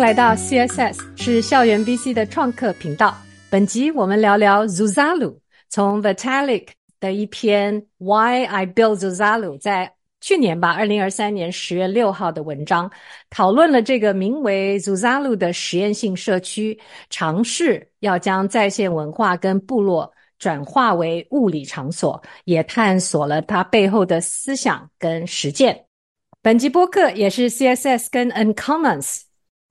[0.00, 3.14] 来到 CSS，是校园 VC 的创客频道。
[3.50, 5.36] 本集我们聊聊 Zuzalu，
[5.68, 6.68] 从 Vitalik
[6.98, 9.92] 的一篇 Why I Built Zuzalu，在
[10.22, 12.90] 去年吧，二零二三年十月六号的文章，
[13.28, 16.80] 讨论了这个名为 Zuzalu 的实验性社区，
[17.10, 25.84] 尝试要将在线文化跟部落转化为物理场所，也探索了它背后的思想跟实践。
[26.40, 29.24] 本集播客也是 CSS 跟 Uncommons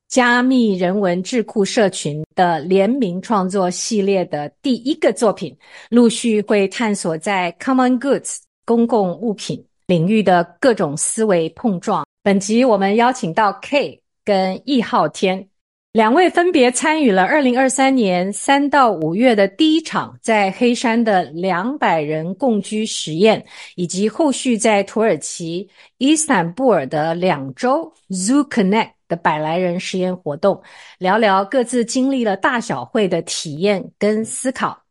[0.09, 5.55] 加密人文智库社群的联名创作系列的第一个作品，
[5.91, 12.03] 陆续会探索在 Common Goods 公共物品领域的各种思维碰撞。
[12.23, 15.47] 本集我们邀请到 K 跟易浩天。
[15.91, 23.43] 两位分别参与了二零二三年三到五月的第一场在黑山的两百人共居实验，
[23.75, 25.67] 以及后续在土耳其
[25.99, 30.61] 伊斯坦布尔的两周 Zoo Connect 的百来人实验活动，
[30.99, 34.81] 聊聊各自经历了大小会的体验跟思考。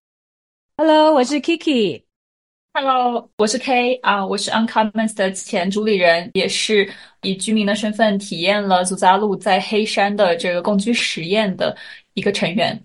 [0.76, 2.02] Hello，我是 Kiki。
[2.74, 6.88] Hello，我是 K 啊，我是 Uncommons 的前主理人，也是
[7.22, 11.76] 以居民的身份体验了 Zuzalu 在黑山的这个共居实验的
[12.14, 12.80] 一个成员。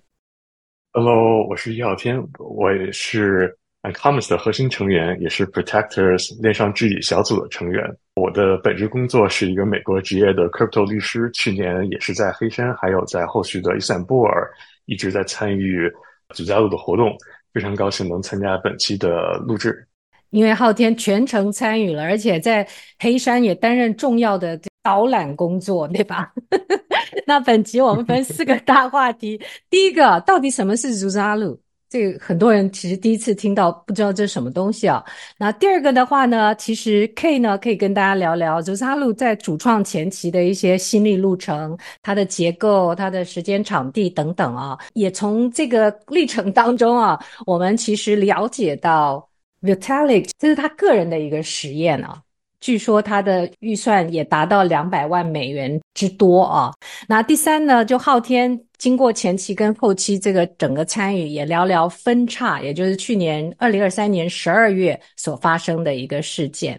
[0.94, 7.84] Hello，我是易浩天，我也是 Uncommons 的核心成员，也是 Protectors 链上治理小组的成员。
[8.16, 14.50] 我的本职工作是一个美国职业的 Crypto 律师，去年也是在黑山，还有在后续的伊斯坦布尔
[14.86, 15.92] 一直在参与
[16.34, 17.16] Zuzalu 的活动。
[17.54, 19.88] 非常高兴能参加本期的录制，
[20.32, 26.34] 因为昊天全程参与了，而且在黑山也担任重要的导览工作，对吧？
[27.28, 31.60] 那本集我们分四个大话题，第一个，到底什么是 Zuzalu？
[31.94, 35.06] 这个很多人其实第一次听到，不知道这是什么东西啊。
[35.38, 44.76] 那第二个的话呢，其实 K 呢可以跟大家聊聊 Zuzalu 在主创前期的一些心理路程，它的结构、它的时间、场地等等啊。
[44.94, 49.30] 也从这个历程当中啊，我们其实了解到
[49.62, 52.20] Vitalik 这是他个人的一个实验啊。
[52.60, 56.72] 据说他的预算也达到两百万美元之多啊。
[57.08, 66.78] 那第三呢，就昊天经过前期跟后期这个整个参与，也聊聊分叉，也就是去年二零二三年十二月所发生的一个事件。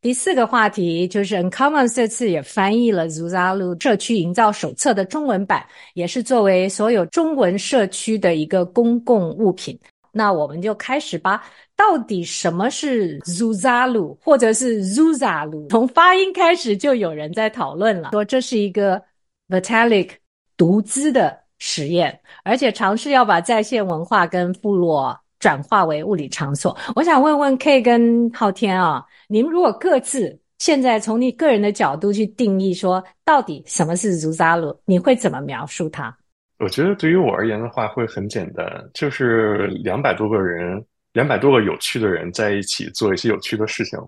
[0.00, 9.76] 第四个话题就是 Uncommon 这次也翻译了 Zuzalu 社区营造手册的中文版，也是作为所有中文社区的一个公共物品。
[10.12, 11.42] 那我们就开始吧。
[11.76, 15.68] 到底什么是 Zuzalu 或者是 Zuzalu？
[15.68, 19.02] 从发音开始就有人在讨论了，说这是一个
[19.48, 20.10] Vitalik
[20.56, 26.76] 独资的实验，而且尝试要把在线文化跟部落转化为物理场所。
[26.96, 36.12] 我想问问 K 跟昊天啊，你们如果各自现在从你个人的角度去定义说，到底什么是 z u z a l 你会怎么描述它？
[36.58, 40.84] 我觉得对于我而言的话，会很简单，就是两百多个人。
[41.12, 43.98] 两百多个有趣的人在一起做一些有趣的事情，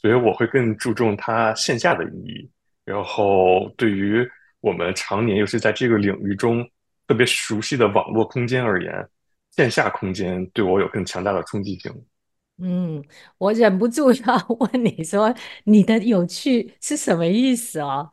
[0.00, 2.48] 所以我会更注重它线下的意义。
[2.84, 4.24] 然后，对于
[4.60, 6.64] 我们常年又是在这个领域中
[7.06, 8.92] 特别熟悉的网络空间而言，
[9.52, 11.92] 线下空间对我有更强大的冲击性。
[12.58, 13.04] 嗯，
[13.38, 15.34] 我忍不住要 问你说，
[15.64, 18.10] 你的有趣是什么意思哦？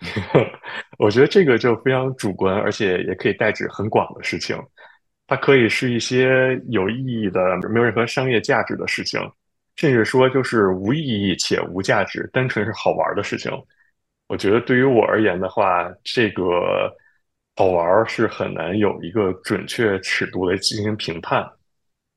[0.98, 4.56] 我觉得这个就非常主观，而且也可以代指很广的事情。
[5.26, 7.40] 它可以是一些有意义的、
[7.70, 9.20] 没有任何商业价值的事情，
[9.76, 13.50] 甚至说就是无意义且无价值，单纯是好玩的事情。
[14.26, 16.94] 我觉得对于我而言的话，这个
[17.56, 21.48] 好玩是很难有一个准确尺度来进行评判。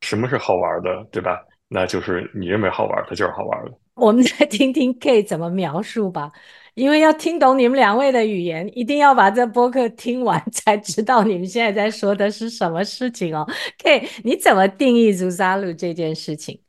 [0.01, 1.39] 什么是好玩的，对吧？
[1.67, 3.71] 那就是你认为好玩，它就是好玩的。
[3.95, 6.31] 我们再听听 K 怎么描述吧。
[6.75, 13.43] 因为要听懂你们两位的语言，一定要把这播客听完， 才知道你们现在在说的是什么事情哦。
[13.79, 16.61] K，你怎么定义 Zuzalu 这件事情？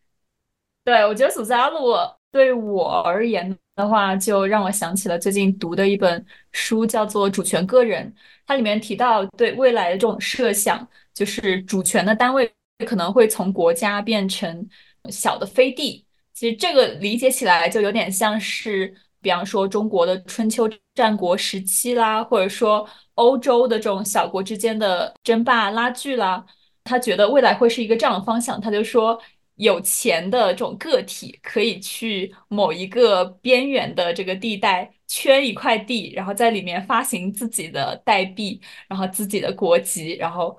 [0.83, 8.13] 对，我觉得 Zuzalu 对我而言的话，就让我想起了最近读的一本书，叫做《主权个人》。
[8.47, 12.51] 它里面提到对未来的这种设想，就是主权的单位
[12.85, 14.69] 可能会从国家变成
[15.11, 16.05] 小的飞地。
[16.35, 18.95] 其实这个理解起来就有点像是。
[19.21, 26.47] 比方说中国的春秋战国时期啦，或者说欧洲的这种小国之间的争霸拉锯啦，
[26.85, 28.61] 他觉得未来会是一个这样的方向。
[28.61, 29.21] 他就说，
[29.59, 40.59] 有钱的这种个体可以去某一个边缘的这个地带圈一块地，然后在里面发行自己的代币，然后自己的国籍，然后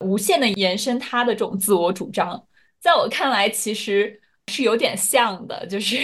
[0.00, 2.46] 无限的延伸他的这种自我主张。
[2.80, 4.20] 在我看来，其实。
[4.50, 5.98] 是有点像的，就是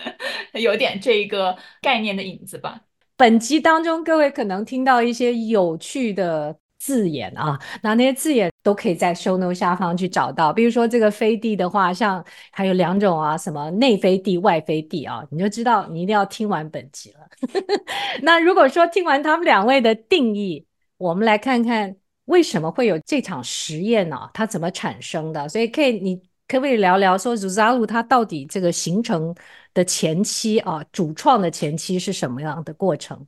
[0.52, 2.78] 有点这个概念的影子吧。
[3.16, 6.54] 本集当中，各位可能听到一些有趣的
[6.86, 10.52] 字眼啊，那那些字眼都可以在 show note 下方去找到。
[10.52, 17.28] 比如说这个飞地的话，像还有两种啊，什么内飞地、外飞地啊，你就知道你一定要听完本集了。
[18.22, 20.64] 那如果说听完他们两位的定义，
[20.96, 21.96] 我们来看看
[22.26, 25.48] 为什么会有这场实验呢、它怎么产生的？
[25.48, 26.16] 所以可以，你
[26.46, 29.34] 可不可以聊聊说 Zuzalu 它到底这个形成
[29.74, 33.26] 的前期啊，主创的前期是什么样的过程？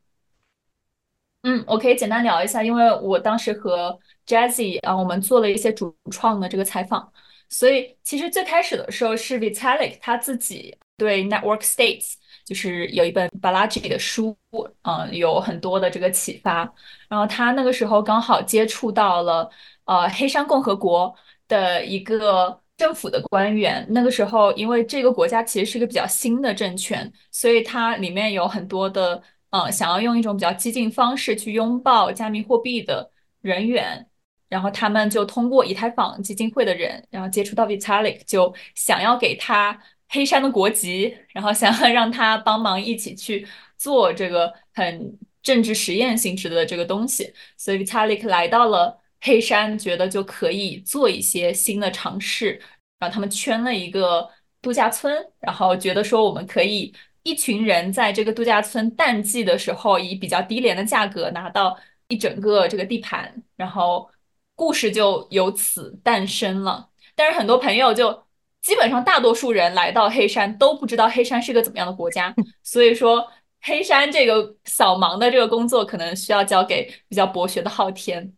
[1.42, 3.96] 嗯，我可以简单聊一下，因为我当时和
[4.26, 7.10] Jazzy 啊，我们做了一些主创的这个采访，
[7.48, 12.14] 所以其实最开始的时候是 Vitalik 他自己对 Network States
[12.44, 14.36] 就是有一本 Balaji 的书，
[14.82, 16.70] 嗯，有很多的这个启发，
[17.08, 19.48] 然后他那个时候刚好接触到了
[19.84, 21.14] 呃黑山共和国
[21.46, 29.22] 的一个政府的官员，那个时候因为这个国家其实是一个比较新的政权，所以它里面有很多的。
[29.50, 33.10] 嗯，想要用一种比较激进方式去拥抱加密货币的
[33.40, 34.06] 人员，
[34.46, 39.80] 然后他们就通过以太坊基金会的人，然后接触到 Vitalik，就想要给他
[40.10, 43.46] 黑山的国籍，然后想要让他帮忙一起去
[43.78, 47.32] 做这个很政治实验性质的这个东西。
[47.56, 52.60] 所以 Vitalik 来到了黑山，觉得就可以做一些新的尝试，
[52.98, 54.28] 然后他们圈了一个
[54.60, 56.94] 度假村，然后觉得说我们可以。
[57.24, 64.08] 一群人在这个度假村淡季的时候，以比较低廉的价格拿到一整个这个地盘，然后
[64.54, 66.88] 故事就由此诞生了。
[67.14, 68.24] 但是很多朋友就
[68.62, 73.26] 基本上大多数人来到黑山都不知道黑山是个怎么样的国家，所以说
[73.60, 78.32] 黑山这个扫盲的这个工作可能需要交给比较博学的昊天。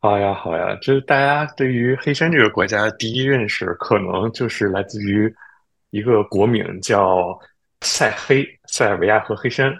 [0.00, 5.34] 好呀，好呀，就是大家对于黑山这个国家第一认识，可能就是来自于
[5.90, 7.38] 一个国名叫。
[7.86, 9.72] 塞黑、塞尔维亚和黑山，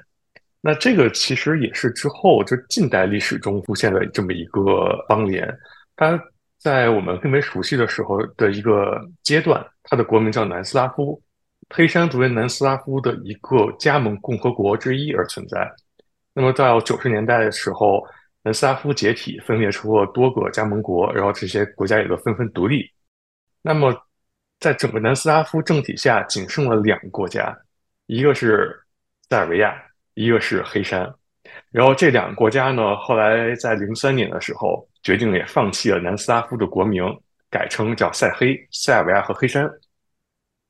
[0.61, 5.53] 那这个其实也是之后就近代历史中出现的这么一个邦联。
[5.97, 6.19] 它
[6.59, 11.21] 在我们更为熟悉的时候的一个阶段，它的国名叫南斯拉夫。
[11.71, 15.69] 黑山作为南斯拉夫的一个加盟共和国之一而存在。
[16.33, 18.07] 那么到九十年代的时候，
[18.45, 22.89] 南斯拉夫解体，分裂出了多个加盟国，然后这些国家也都纷纷独立。
[23.63, 23.93] 那么
[24.61, 27.57] 在整个南斯拉夫政体下，仅剩了两个国家。
[28.07, 28.81] 一个是
[29.29, 29.75] 塞尔维亚，
[30.15, 31.13] 一个是黑山，
[31.71, 37.05] 然后这两个国家呢，后来在零三年的时候决定也放弃了南斯拉夫的国名，
[37.51, 39.69] 改称叫塞黑、塞尔维亚和黑山。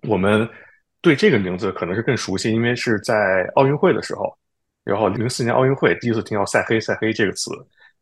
[0.02, 0.48] 我们
[1.00, 4.36] 对这个名字可能是更熟悉，因为是在奥运会的时候，
[4.82, 7.50] 然后零四年奥运会第一次听到塞黑、塞黑这个词，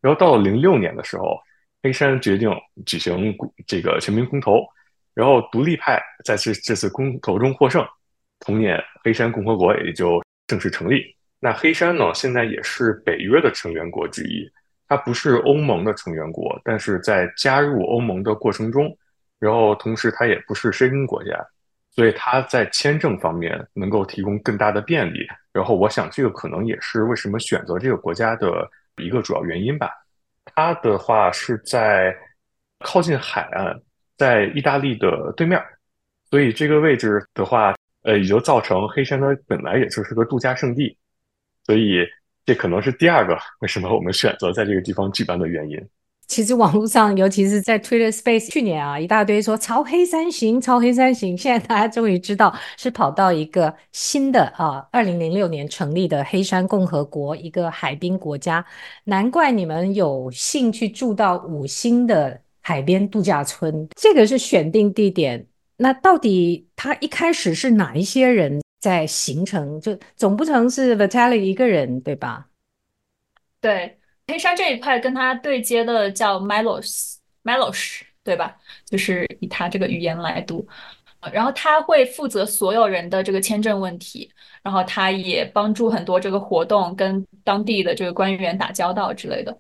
[0.01, 1.37] 然后到了零六年的时候，
[1.83, 2.51] 黑山决定
[2.87, 3.35] 举行
[3.67, 4.65] 这个全民公投，
[5.13, 7.85] 然后独立派在这这次公投中获胜。
[8.45, 11.03] 同年，黑山共和国也就正式成立。
[11.41, 14.47] 那黑山呢，现在也是北约的成员国之一。
[14.87, 18.95] 它不是欧盟的成员国，但是在加入欧盟的过程中，
[19.39, 21.31] 然后同时它也不是申根国家，
[21.91, 25.27] 所以它在签证方面能够提供更大的便利。
[25.55, 28.69] 然后我想，这个可能也是为什么选择这个国家的
[28.99, 29.91] 一个主要原因吧。
[30.55, 32.15] 它的话是在
[32.81, 33.75] 靠近海岸，
[34.19, 35.59] 在意大利的对面，
[36.31, 37.75] 所以这个位置的话。
[38.05, 40.97] 呃，也就造成黑山呢本来也就是个度假胜地，
[41.67, 42.07] 所以
[42.47, 45.79] 这可能是第二个为什么我们选择在这个地方举办的原因。
[46.27, 51.37] 其实网络上，尤其是在 Twitter Space，去年啊，一大堆说朝黑山行，朝黑山行。
[51.37, 58.65] 现在大家终于知道是跑到一个新的啊，二零零六年成立的黑山共和国，一个海滨国家。
[59.05, 65.47] 难怪你们有兴趣住到五星的海边度假村，这个是选定地点。
[65.77, 69.81] 那到底他一开始是哪一些人在形成？
[69.81, 72.47] 就总不成是 Vitalik 一个人，对吧？
[73.61, 78.57] 对，黑山这一块跟他对接的叫 Milos，Milos，对吧？
[78.87, 80.65] 就是以他这个语言来读。
[81.33, 84.31] 然后他会负责所有人的这个签证问题，
[84.63, 89.59] 然后他也帮助很多这个活动跟当地的这个官员打交道之类的。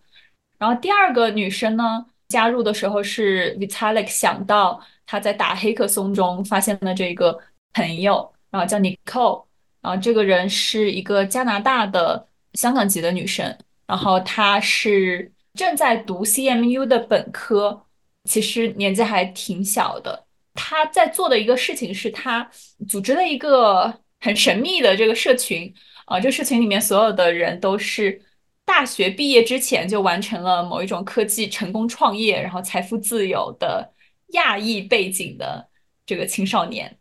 [0.59, 4.80] 然后第二个女生呢，加入的时候是 Vitalik 想到。
[5.06, 7.38] 他在打黑客松中发现了这个
[7.73, 9.44] 朋友，然后叫 Nicole，
[9.80, 13.56] 然后这个人是一个加拿大的香港籍的女生，
[13.87, 17.84] 然后她是正在读 CMU 的本科，
[18.25, 20.25] 其实年纪还挺小的。
[20.54, 22.49] 她在做的一个事情是，她
[22.88, 25.73] 组织了一个很神秘的这个社群，
[26.06, 28.23] 啊，这个社群里面所有的人都是
[28.64, 33.92] 大学毕业之前就完成了某一种科技成功创业，然后财富自由的。
[34.35, 35.69] 亚裔背景的
[36.07, 36.97] 这个青少年，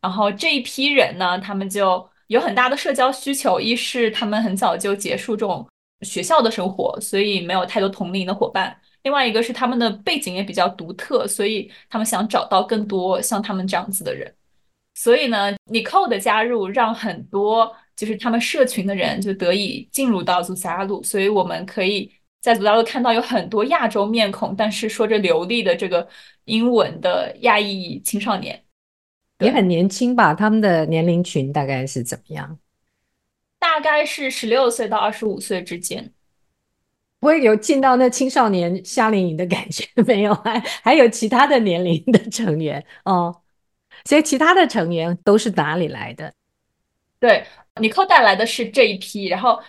[0.00, 5.66] 然后这一批人呢，他们就有很大的社交需求，一是他们很早就结束这种
[6.02, 8.70] 学校的生活，所以没有太多同龄的伙伴；
[9.02, 14.32] 另外一个是他们的背景也比较独特，所以他们想找到更多像他们这样子的人。
[14.94, 26.06] 所以呢，Nicole 的加入让很多就是他们社群的人就得以进入到祖萨路，所以我们可以在祖大陆看到有很多亚洲面孔，但是说着流利的这个
[26.44, 28.62] 英文的亚裔青少年。
[29.38, 30.34] 也很年轻吧？
[30.34, 32.58] 他们的年龄群大概是怎么样？
[33.58, 36.12] 大概是十六岁到二十五岁之间。
[37.20, 40.34] 不会有进到那青少年夏令营的感觉 没有？
[40.34, 43.40] 还还有其他的年龄的成员哦。
[44.04, 46.34] 所以其他的成员都是哪里来的？
[47.20, 47.44] 对
[47.76, 49.62] ，Nicole 带来的是这一批，然后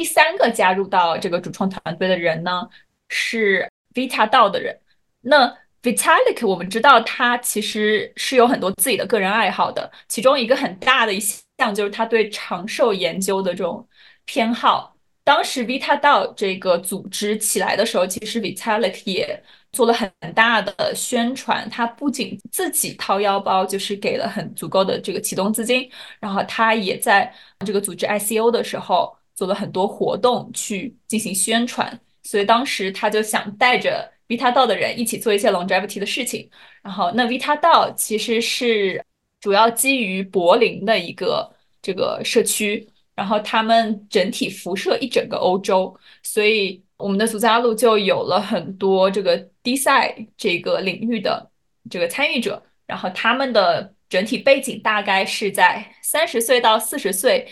[0.00, 2.66] 第三个加入到这个主创团队的人呢，
[3.10, 4.74] 是 Vita 道的人。
[5.20, 5.46] 那
[5.82, 13.86] Vitalik，我们知道他其实是有很多自己的个人爱好的，其中一个很大的一项就是他对长寿研究的这种
[14.24, 14.96] 偏好。
[15.22, 19.38] 当时 Vita 道这个组织起来的时候，其实 Vitalik 也
[19.70, 21.68] 做了很大的宣传。
[21.68, 27.30] 他不仅自己掏腰包，就是给了很足够的这个启动资金，然后他也在
[27.66, 31.98] 这个组织 ICO 的时候做了很多活动去进行宣传。
[32.22, 34.12] 所以当时他就想带着。
[34.30, 36.48] Vita 道的人一起做一些 longevity 的事情，
[36.82, 39.04] 然后那 Vita 道其实是
[39.40, 45.92] 主要基于柏林的一个这个社区，然后他们整体辐射一整个欧洲，
[46.22, 51.50] 所以我们的祖家路就有了很多这个 DeSci 这个领域的
[51.90, 57.48] 这个参与者，然后他们的整体背景大概是在三十岁到四十岁。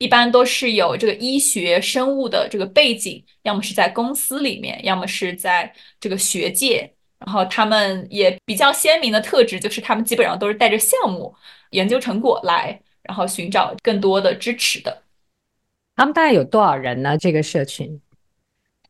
[0.00, 6.90] 一般都是有这个医学生物的这个背景，要么是在公司里面，要么是在这个学界。
[7.18, 11.34] 然后他们也比较鲜明的特质就是，他们基本上都是带着项目
[11.72, 15.02] 研究成果来，然后寻找更多的支持的。
[15.96, 17.18] 他们大概有多少人呢？
[17.18, 18.00] 这个社群？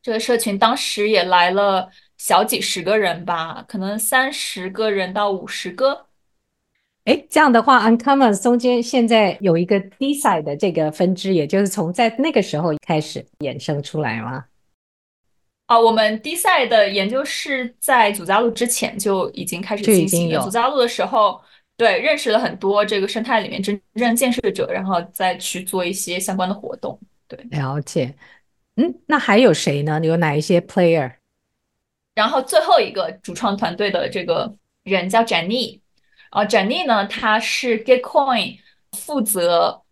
[0.01, 6.07] 这个社群当时也来了小几十个人吧，可能三十个人到五十个。
[7.11, 14.45] 哎，这样的话，Uncommon 中间现在有一个 DeSci 的这个分支，也就是从在那个时候开始衍生出来吗？
[15.67, 20.41] 啊，我们 DeSci 的研究是在祖加路之前就已经开始进行了。
[20.41, 21.41] 祖加路的时候，
[21.77, 26.97] 对，认识了很多这个生态里面真正建设者，然后再去做一些相关的活动。
[27.27, 28.15] 对，了解。
[28.77, 30.01] 嗯，那还有谁呢？
[30.01, 31.11] 有哪一些 player？
[32.15, 35.81] 然后最后一个主创团队的这个人叫 Jenny。
[36.31, 38.59] 啊，Jenny 呢，她是 Gitcoin
[38.93, 39.83] 负责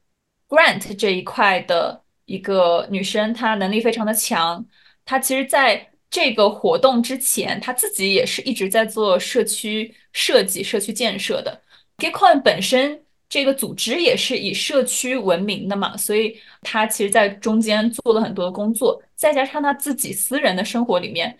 [0.48, 4.64] Grant 这一块的一个女生，她能力非常的强。
[5.04, 11.60] 她其实在这个活动之前，她自己也是一直在做社区设计、社区建设的。
[11.98, 21.36] Gitcoin 本身这个组织也是以社区闻名的嘛，所以她其实在中间做了很多的工作，再加上她自己私人的生活里面。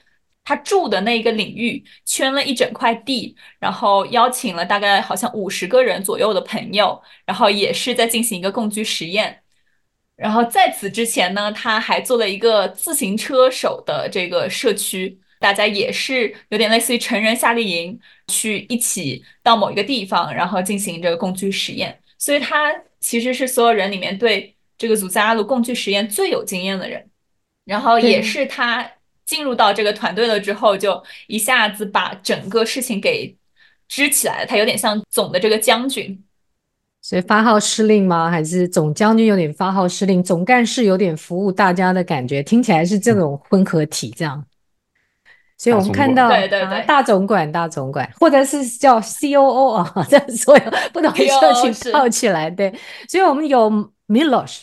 [0.49, 9.43] 他住的那个领域圈了一整块地，然后邀请了大概好像五十个人左右的朋友，然后也是在进行一个共居实验。
[10.17, 22.00] 然后在此之前呢，他还做了一个自行车手的这个社区，大家也是有点类似于成人夏令营，去一起到某一个地方，然后进行这个共居实验。
[22.17, 27.07] 所以他其实是所有人里面对这个祖萨阿鲁共居实验最有经验的人，
[27.67, 28.90] 然后也是他。
[29.28, 33.37] 进入到这个团队了之后，就一下子把整个事情给
[33.87, 34.47] 支起来了。
[34.47, 36.25] 他有点像总的这个将军，
[37.02, 38.30] 所以发号施令吗？
[38.30, 42.42] 还是总将军有点发号施令，总干事有点服务大家的感觉？
[42.42, 44.42] 听起来是这种混合体这样。
[45.58, 52.75] 所以我们看到，对对对，大总管，大总管，或者是叫 COO 啊， 这所有不同的社群套起来，对。
[53.06, 53.70] 所以我们有
[54.06, 54.62] Milos，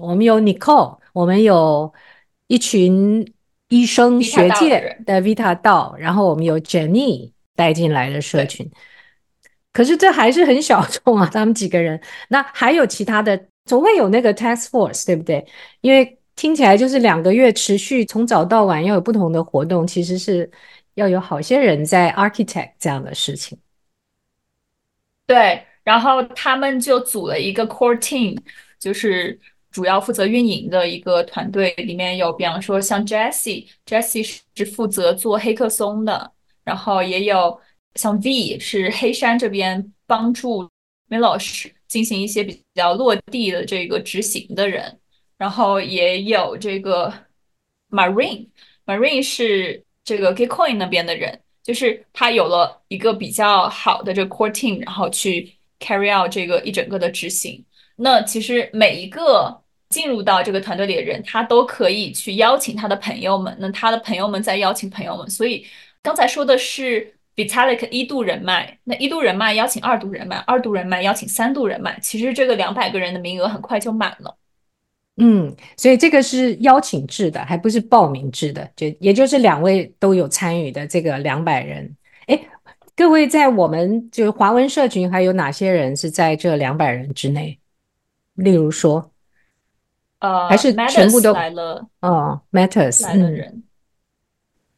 [0.00, 1.92] 我们有 Nicole，我们有
[2.46, 3.28] 一群。
[3.68, 8.70] 医生学界的 Vita 道，然后我们有 Jenny 带进来的社群，
[9.72, 12.00] 可是这还是很小众啊，他们几个人。
[12.28, 15.44] 那还有其他的，总会有那个 Task Force，对不对？
[15.80, 20.48] 因为听起来就是两个月持续，从早到晚要有不同的活动，其实是
[20.94, 23.58] 要有好些人在 Architect 这样的事情。
[25.26, 28.38] 对，然后他们就组了一个 Core Team，
[28.78, 29.40] 就是。
[29.74, 36.30] 主要负责运营的一个团队里面有，比方说像 Jessie，Jessie 是负责做黑客松的，
[36.62, 37.60] 然后也有
[37.96, 40.70] 像 V 是黑山这边帮助
[41.08, 45.00] Milos 进行一些比较落地的这个执行的人，
[45.36, 47.12] 然后也有这个
[47.90, 57.64] Marine，Marine 是这个 Gitcoin 那边的人，就是他有了一个比较好的这个 core team，然后去 carry out 这个一整个的执行。
[57.96, 59.63] 那其实每一个
[59.94, 65.30] 进入到这个团队里的人，他都可以去邀请他的朋友们，那他的朋友们再邀请朋友们。
[65.30, 65.64] 所以
[66.02, 74.36] 刚才说的是 Vitalik 一度人脉，那一度人脉邀请二度人脉，二度人脉邀请三度人脉，其实这个两百个人的名额很快就满了。
[75.16, 81.96] 嗯，所以这个是邀请制的，还不是报名制的，就也就是两位都有参与的这个两百人。
[82.26, 82.48] 诶，
[82.96, 87.56] 各位在我们就华文社群还有哪些人是在这两百人之内？
[88.34, 89.12] 例如说，
[90.24, 91.86] 呃，还是全部都来了？
[92.00, 93.62] 哦，Matters 来了人，嗯，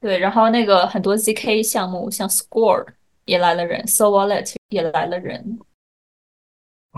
[0.00, 2.84] 对，然后那个很多 ZK 项目，像 Score
[3.26, 5.60] 也来了人，So Wallet 也来了人。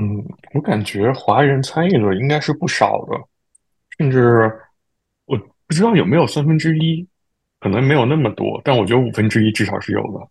[0.00, 0.25] 嗯，
[0.55, 3.23] 我感觉华人参与的应该是不少的，
[3.99, 4.50] 甚至
[5.26, 7.07] 我不知道有没有三分之一，
[7.61, 10.26] 可能没有那么多，但我觉得五分之一至少是有的。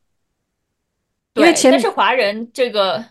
[1.34, 3.06] 对，因为前面是华人这个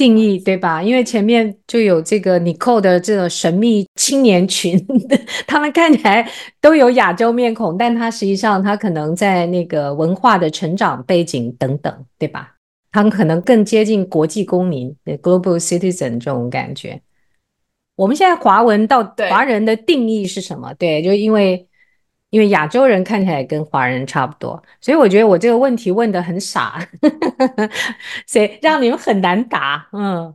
[0.00, 0.82] 定义对吧？
[0.82, 4.82] 因为前面就有这个 Nicole 的这个神秘青年群，
[5.46, 6.26] 他们看起来
[6.58, 12.54] 都有亚洲面孔，但他实际上他可能在那个文化的成长背景等等，对吧？
[12.90, 17.02] 他们可能更接近国际公民 global citizen 这种感觉。
[17.96, 20.72] 我们现在华文到华人的定义是什么？
[20.78, 21.66] 对，对，就因为
[22.30, 26.84] 因为亚洲人看起来跟华人差不多，所以我觉得我这个问题问得很傻，
[28.26, 29.88] 所以让你们很难答。
[29.92, 30.34] 嗯，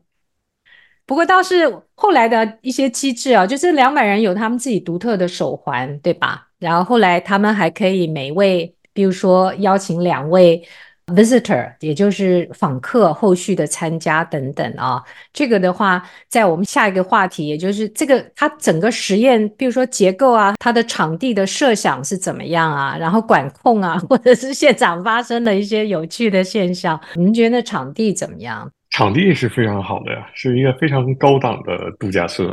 [1.06, 6.48] 不过倒是后来的一些机制啊，就是两百人有他们自己独特的手环，对吧？
[6.60, 10.68] 然后后来他们还可以每位，比如说邀请两位。
[11.08, 28.68] Visitor，也就是访客，后续的参加等等啊，这个的话，在我们下一个话题，也就是这个它整个实验，比如说结构啊，它的场地的设想是怎么样啊，然后管控啊，或者是现场发生的一些有趣的现象，你们觉得场地怎么样？
[28.89, 32.50] 场地是非常好的呀，是一个非常高档的度假村。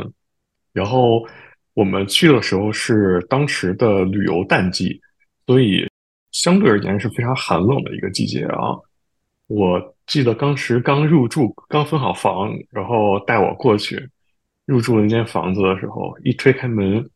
[0.73, 1.25] 然后
[1.73, 5.01] 我们去的时候是当时的旅游淡季，
[5.47, 5.89] 所以。
[6.33, 8.75] 相对而言是非常寒冷的一个季节啊！
[9.47, 14.09] 我记得当时刚入住，刚分好房，然后带我过去
[14.65, 17.07] 入住那间房子的时候，一推开门，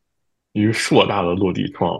[0.53, 1.99] 一个硕大的落地窗，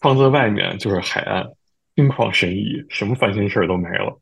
[0.00, 1.46] 窗子外面就是海岸，
[1.94, 4.18] 心旷神怡，什么烦心事儿都没了。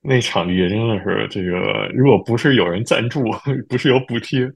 [0.00, 3.22] 那场地真的是这个，如果不是有人赞助，
[3.68, 4.50] 不是有补贴，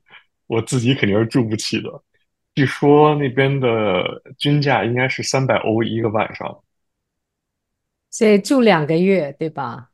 [0.48, 1.88] 我自己肯定是住不起的。
[2.56, 6.52] 据说那边的均价应该是三百欧一个晚上。
[8.16, 9.90] 所以住两个月，对吧？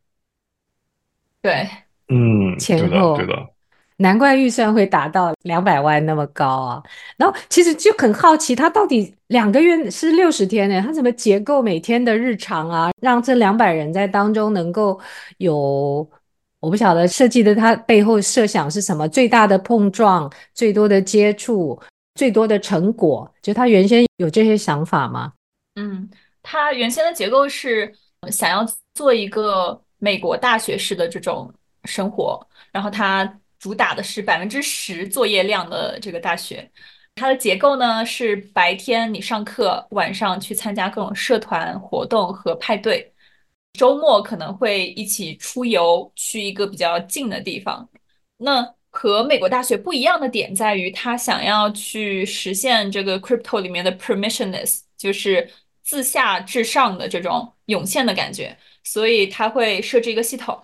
[1.40, 1.68] 对，
[2.06, 3.48] 嗯，前后对的，对的。
[3.96, 6.80] 难怪预算会达到两百万那么高啊！
[7.16, 10.80] 然后其实就很好奇，他到底两个月是六十天呢？
[10.80, 15.00] 他怎么结构每天的日常啊，让这两百人在当中能够
[15.38, 16.08] 有，
[16.61, 19.08] 我不晓得设计的他背后设想是什么？
[19.08, 21.76] 最大的碰撞，最多的接触，
[22.14, 25.32] 最多的成果，就他原先有这些想法吗？
[25.74, 26.08] 嗯，
[26.40, 27.92] 他原先的结构是。
[28.30, 31.52] 想要做一个美国大学式的这种
[31.85, 33.24] 生活，然后它
[33.58, 36.70] 主打的是百分之十作业量的这个大学。
[37.16, 43.12] 它的结构呢是白天你上课，晚上去参加各种社团活动和派对，
[43.72, 47.88] 周末可能会一起出游去一个比较近的地方。
[48.38, 55.50] 那和美国大学不一样的点在于，它想要去实现这个 crypto 里面的 permissionless，就是。
[55.85, 60.56] 自下至上的这种涌现的感觉，所以他会设置一个系统，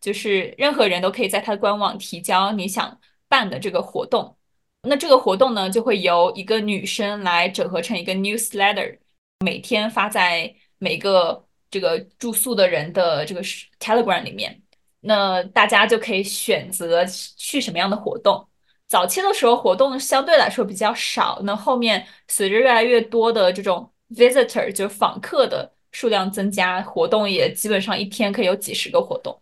[0.00, 4.36] 就是任何人都可以在他的官网提交你想办的这个活动。
[4.82, 8.98] 那这个活动呢，就会由一个女生来整合成一个 newsletter，
[9.40, 13.42] 每天发在每个这个住宿的人的这个
[13.80, 14.62] Telegram 里面。
[15.00, 17.04] 那大家就可以选择
[17.36, 18.48] 去什么样的活动。
[18.88, 29.34] 早期的时候，活动相对来说比较少，那后面随着越来越多的这种 Visitor 就访客的数量增加，活动也基本上一天可以有几十个活动，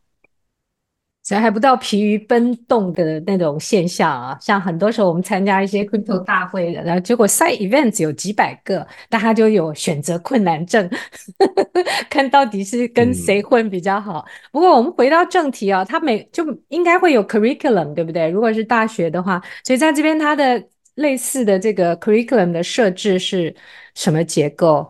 [1.24, 4.38] 所以还不到疲于奔动的那种现象啊。
[4.40, 10.88] 像很多时候我们参加一些 Crypto 大会的，然后结果 Side Events 有几百个，大家就有选择困难症，
[12.08, 14.24] 看到底是跟谁混比较好。
[14.24, 18.28] 嗯、不过我们回到正题啊，它每就应该会有 Curriculum，对不对？
[18.28, 20.62] 如果是大学的话，所以在这边它的。
[20.96, 23.52] 类似的这个 curriculum 的设置是
[23.96, 24.88] 什么结构？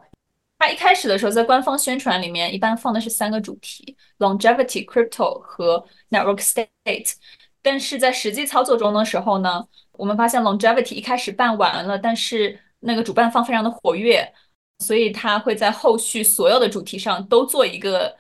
[0.65, 7.13] 它一开始的时候在官方宣传里面一般放的是三个主题：longevity、crypto 和 network state。
[7.61, 14.27] 但是在实际操作中的时候呢，我们发现 longevity 一开始办完了，但是那个主办方非常的活跃，
[14.79, 18.17] 所以他会在后续所有的主题上都做一个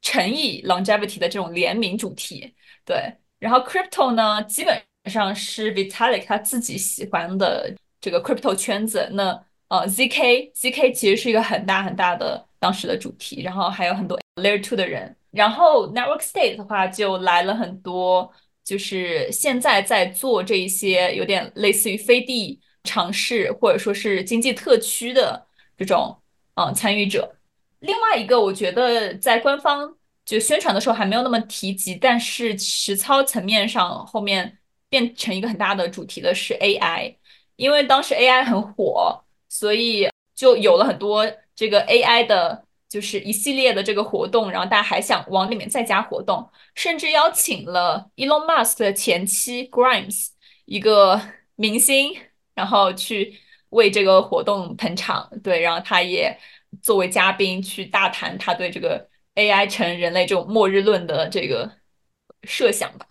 [0.00, 2.54] 乘以 longevity 的这种联名主题。
[2.84, 9.08] 对，然后 crypto 呢，基本上是 Vitalik 他自己喜欢的这个 crypto 圈子。
[9.14, 15.14] 那呃，ZK ZK 其实是一个很大很大的当时的主题，然后还有很多 Layer Two 的人。
[15.30, 18.32] 然后 Network State 的话就来了很多，
[18.64, 26.18] 就是现在在做这一些有点类似于飞地尝试或者说是经济特区的这种
[26.54, 27.36] 嗯、参与者。
[27.80, 37.14] 另外一个，我觉得在官方就宣传的时候还没有那么提及，但是实操层面上后面变成一个很大的主题的是 AI，
[37.56, 39.22] 因为当时 AI 很火，
[39.58, 50.28] 所以就有了很多这个 AI 的，就是一系列的这个活动，然后大家还想往里面再加活动，甚至邀请了 Elon Musk 的前妻 Grimes
[50.66, 51.20] 一个
[51.56, 52.16] 明星，
[52.54, 53.38] 然后去
[53.70, 56.38] 为这个活动捧场，对，然后他也。
[56.82, 61.72] 作为嘉宾去大谈他对这个 AI 成人类这种末日论的这个
[62.42, 63.06] 设想吧，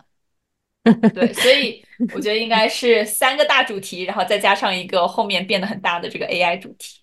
[1.14, 7.00] 对，所以 我觉得应该是三个大主题，然后再加上一个后面变得很大的这个 AI 主题。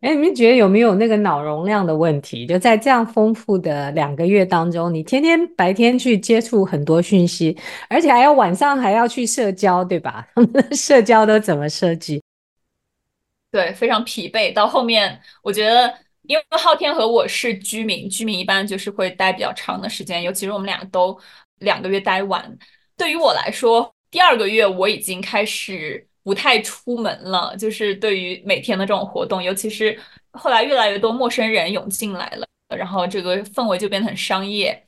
[0.00, 2.44] 哎，你们觉得有没有那个脑容量的问题？
[2.46, 7.56] 就在这样丰富的两个月当中，你天天白天去接触很多讯息，
[7.88, 10.28] 而且还要晚上还要去社交，对吧？
[10.76, 12.22] 社交都怎么设计？
[13.50, 14.52] 对，非常疲惫。
[14.52, 21.18] 到后面，我觉得，因为昊天和我是居民，居民一般就是会待比较长的时间，尤其是我们俩都
[21.60, 22.58] 两个月待完。
[22.96, 29.98] 对于我来说，第二个月我已经开始不太出门了，就是对于每天的这种活动，尤其是
[30.32, 34.84] 后来越来越多陌生人涌进来了，然后这个氛围就变得很商业。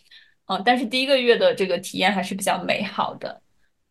[0.46, 3.42] 嗯，但是第一个月的这个体验还是比较美好的。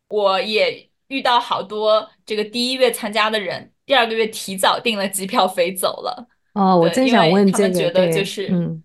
[0.07, 3.71] 我也遇到好多这个第一月参加的人。
[3.85, 6.27] 第二个月提早订了机票飞走了。
[6.53, 8.83] 哦，我正想问这个，他们觉得就是，嗯，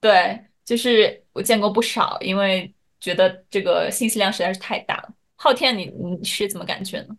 [0.00, 2.73] 对，就是我见过不少，因为
[3.04, 5.14] 觉得这个信息量实在是太大了。
[5.36, 7.14] 昊天，你你是怎么感觉呢？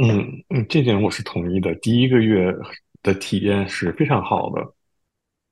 [0.00, 1.74] 嗯嗯，这点我是同意的。
[1.76, 2.50] 第一个月
[3.02, 4.74] 的体验是非常好的，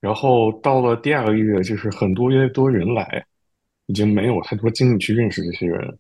[0.00, 3.22] 然后到了第二个月，就是很多越多人来，
[3.84, 5.98] 已经没有太多精力去认识这些人，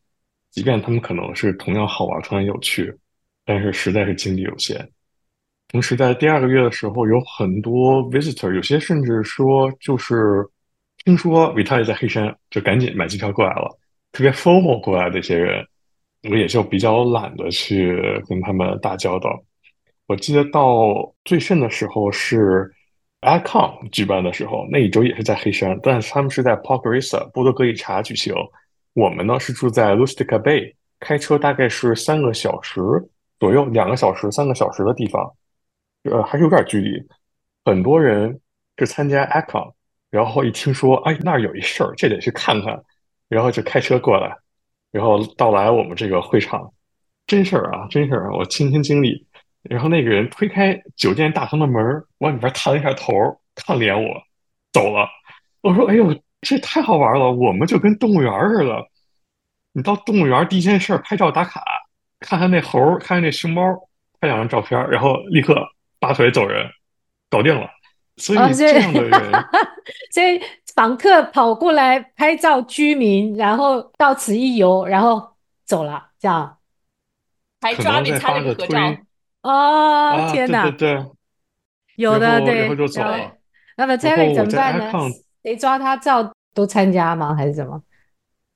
[0.50, 2.96] 即便他们可能是同样好玩、同样有趣。
[3.44, 4.88] 但是实在是精力有限。
[5.68, 10.46] 同时，在第二个月的时候，有很多 visitor，有些甚至说就是
[11.04, 13.78] 听说 Vitali 在黑山，就赶紧买机票过来了。
[14.12, 15.66] 特别 formal 过来的一些人，
[16.30, 17.96] 我也就比较懒得去
[18.28, 19.42] 跟他们打交道。
[20.06, 22.70] 我记得到最盛的时候是
[23.22, 28.34] ICON 举办的时候，那一周也是在黑山，但是他们是在 Podgorica 波多格里察举行。
[28.94, 32.80] 我们呢是住在 Lustica Bay，开车大概是三个小时。
[33.40, 35.34] 左右两个小时、三个小时的地方，
[36.04, 37.02] 呃，还是有点距离。
[37.64, 38.40] 很多人
[38.78, 39.72] 是参加 ICON
[40.12, 42.78] 然后一听说，哎，那儿有一事儿，这得去看看，
[43.30, 44.36] 然后就开车过来，
[44.90, 46.70] 然后到来我们这个会场。
[47.26, 49.26] 真事儿啊，真事儿，我亲身经历。
[49.62, 51.82] 然后那个人推开酒店大堂的门，
[52.18, 53.14] 往里边探了一下头，
[53.54, 54.22] 看了一眼我，
[54.72, 55.08] 走了。
[55.62, 58.86] 我说，哎呦，这太好玩了，我们就跟动物园似的。
[59.72, 61.64] 你到动物园第一件事拍照打卡。
[62.20, 63.62] 看看那猴，看看那熊猫，
[64.20, 65.66] 拍两张照片，然后立刻
[65.98, 66.70] 拔腿走人，
[67.30, 67.68] 搞定了。
[68.22, 69.44] 所以这样的人，哦、
[70.12, 70.40] 所以
[70.76, 76.58] 访客跑过来拍照，居民然后到此一游，然后走了，这样
[77.60, 78.78] 还抓你拍了个合照。
[79.42, 80.62] 哦，天哪！
[80.62, 81.06] 对对对，
[81.96, 83.18] 有的对，然后就走了。
[83.76, 84.92] 那么 Terry 怎么办呢？
[85.42, 87.34] 谁抓他照都参加吗？
[87.34, 87.82] 还是怎么？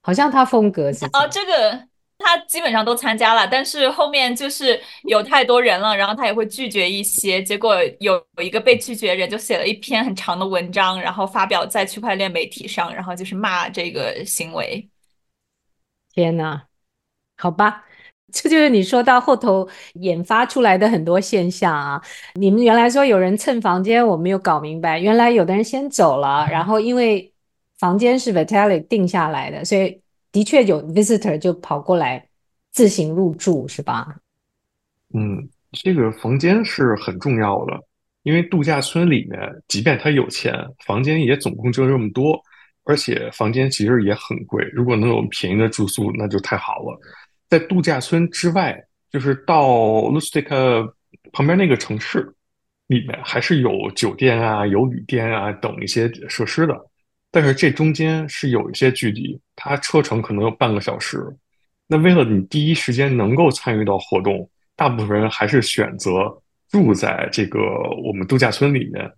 [0.01, 1.89] 好像他风格是哦，这个。
[2.19, 7.43] 他基本上都参加了，但是后面就是有太多人了，然后他也会拒绝一些。
[7.43, 14.89] 结果有有一个被拒绝人就写了一篇很长的文章，然后发表在区块链媒体上，然后就是骂这个行为。
[16.15, 16.63] 天呐，
[17.37, 17.85] 好吧，
[18.33, 22.03] 这就是你说到后头研发出来的很多现象啊。
[22.35, 24.99] 你们原来说有人蹭房间，我没有搞明白。
[24.99, 27.33] 原来有的人先走了，然后因为
[27.79, 30.01] 房间是 Vitalik 定下来的，所以。
[30.37, 32.23] 的确有 visitor 就跑过来
[32.71, 34.07] 自行入住，是吧？
[35.15, 37.73] 嗯，这个房间是很重要的，
[38.23, 40.53] 因为度假村里面，即便他有钱，
[40.85, 42.39] 房间也总共就这么多，
[42.85, 44.63] 而且房间其实也很贵。
[44.75, 47.01] 如果能有便宜的住宿，那就太好了。
[47.49, 48.79] 在度假村之外，
[49.11, 49.71] 就是到
[50.11, 50.87] Lustica
[51.33, 52.31] 旁边那个城市
[52.89, 56.79] 里面，还是有酒店啊、有旅店啊等一些设施的。
[57.31, 61.23] 但是这中间是有一些距离，它车程可能有半个小时。
[61.87, 67.61] 那为了你第一时间能够参与到活动，大部分人还是选择住在这个
[68.05, 69.11] 我们度假村里面。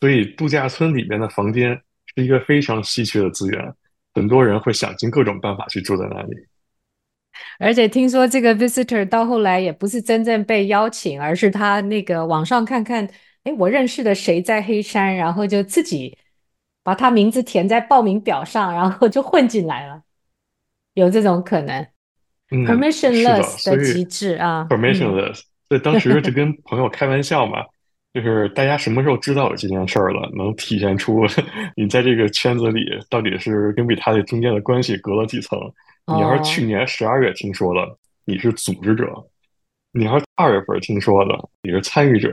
[0.00, 1.80] 所以度假村里面的房间
[2.14, 3.74] 是一个非常稀缺的资源，
[4.12, 6.36] 很多人会想尽各种办法去住在那里。
[7.58, 13.08] 而且听说这个 visitor 到后来也不是真正被邀请，而是他那个网上看看，
[13.44, 16.16] 哎，我认识的谁在黑山，然后就自己
[16.86, 20.00] 把他名字填在报名表上，然后就混进来了，
[20.94, 21.84] 有这种可能。
[22.52, 25.42] 嗯、permissionless 的机制啊，permissionless。
[25.68, 27.58] 所以当时就跟朋友开玩笑嘛，
[28.14, 31.26] 就是大家什么时候知道有这件事儿了，能体现出
[31.74, 35.58] 你在这个圈子里到底是跟比他的中间的关系隔了几层。
[36.06, 39.06] 你要是去年十二月听说了，你是组织者；
[39.90, 42.30] 你要是二月份听说的，你是参与者。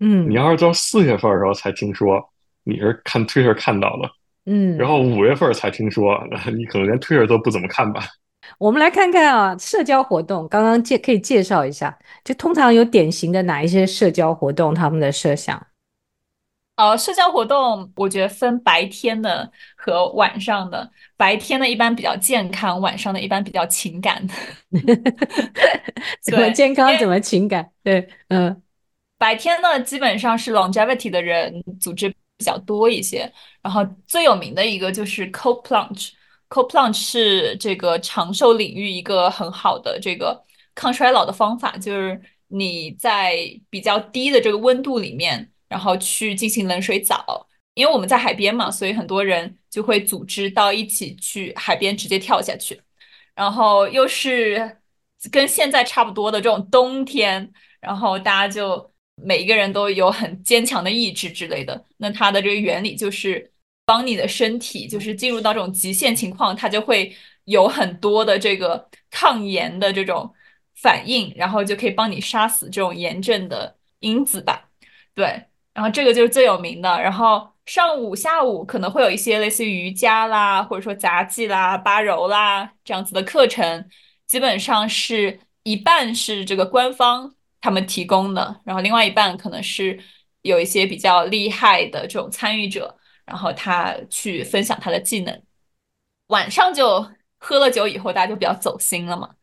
[0.00, 2.22] 嗯，你要是到四月份的时候才听说，
[2.66, 4.10] 你是看 Twitter 看到的。
[4.44, 6.20] 嗯，然后五月份才听说，
[6.56, 8.04] 你可能连 Twitter 都不怎么看吧。
[8.58, 15.66] 我们来看看啊，社交活动刚刚介可以介绍一下，就通常有典型的哪一些社交活动，他们的设想。
[16.76, 24.24] 呃，社交活动我觉得分白天的和晚上的，白天的一般比较健康，晚上的一般比较情感。
[26.22, 26.96] 怎么健康？
[26.98, 27.70] 怎么情感？
[27.82, 28.62] 对，嗯，
[29.18, 36.10] 白天呢基本上是 longevity 的人组织比较多一些，然后最有名的一个就是 cold plunge。
[36.48, 40.44] cold plunge 是这个长寿领域一个很好的这个
[40.74, 43.36] 抗衰老的方法，就是你在
[43.70, 45.50] 比较低的这个温度里面。
[45.68, 47.44] 然后去进行冷水澡，
[47.74, 52.80] 因为我们在海边嘛，所以很多人就会组织到一起去海边直接跳下去。
[53.34, 54.78] 然后又是
[55.32, 61.84] 跟现在差不多的这种冬天，然后大家就每一个人都有很坚强的意志之类的。
[61.96, 63.50] 那它的这个原理就是
[63.84, 70.32] 帮你的身体，就是进入到这种极限情况，它就会有很多的这个抗炎的这种
[70.74, 74.68] 反应，然后就可以帮你杀死这种炎症的因子吧。
[75.14, 75.44] 对。
[75.74, 83.86] 然后这个就是最有名的，然后上午、下午可能会有一些类似于瑜伽啦，或者说杂技啦、巴柔啦这样子的课程，
[84.26, 87.34] 基本上是一半是这个官方
[87.66, 89.98] 他们提供的，然后另外一半可能是
[90.42, 95.42] 有一些比较厉害的这种参与者，然后他去分享他的技能。
[96.28, 99.34] 晚上就喝了酒以后，大家就比较走心了嘛。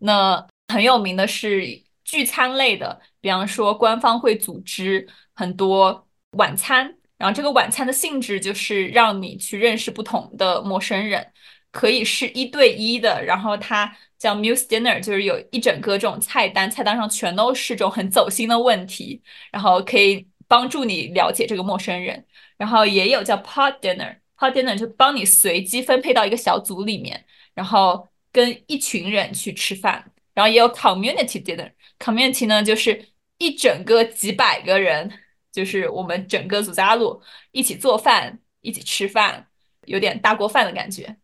[0.00, 5.08] 那很有名的是聚餐类的，比方说官方会组织。
[5.32, 11.32] 很多晚餐，然后这个晚餐的性质就是让你去认识不同的陌生人，
[11.70, 22.24] 可以是一对一的，然后它叫 Muse Dinner，就是有一整个这种菜单，菜单上全都是这种很走心的问题，然后可以帮助你了解这个陌生人。
[22.56, 30.12] 然后也有叫 Pod Dinner，Pod Dinner 就帮你随机分配到一个小组里面，然后跟一群人去吃饭。
[30.34, 35.10] 然后也有 Community Dinner，Community 呢就是一整个几百个人。
[35.52, 39.48] 就是我们整个祖家路一起做饭，一起吃饭，
[39.86, 41.16] 有点大锅饭的感觉。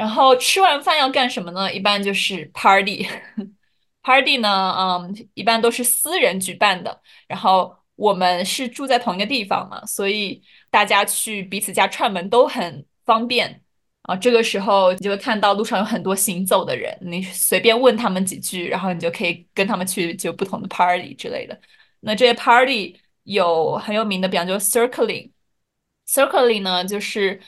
[0.00, 1.70] 然后吃完饭要干什么呢？
[1.72, 3.06] 一般就是 party。
[4.02, 7.02] party 呢，嗯，一般都是私人举办的。
[7.28, 13.62] 然后我们是住在同一个地方嘛，所以大家去彼此家串门都很方便。
[14.02, 21.60] 啊，这个时候你就会看到路上有很多行走的人，你随便问他们几句，然后你就可以跟他们去就不同的 party 之类的。
[22.00, 22.98] 那这些 party。
[23.24, 27.38] 有很有名的，比方说 circling，circling 呢，就是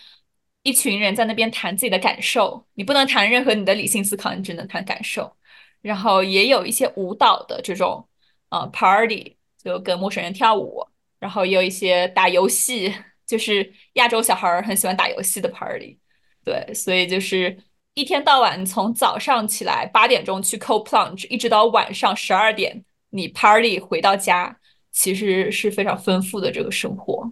[0.62, 5.37] 一群人在那边谈自己的感受，你不能谈任何你的理性思考，你只能谈感受。
[5.81, 8.07] 然后也有一些舞蹈的这种，
[8.51, 10.87] 呃，party，就跟陌生人跳舞。
[11.18, 12.92] 然后也有一些打游戏，
[13.27, 15.98] 就是亚洲小孩很喜欢打游戏的 party。
[16.44, 17.57] 对，所以就是
[17.94, 24.59] 一天到晚，从早上起来八点钟去 cold plunge，一直到晚上十二点，你 party 回到家。
[24.94, 27.27] 其实是非常丰富的这个生活，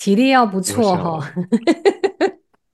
[0.00, 1.24] 体力要不错哈、哦。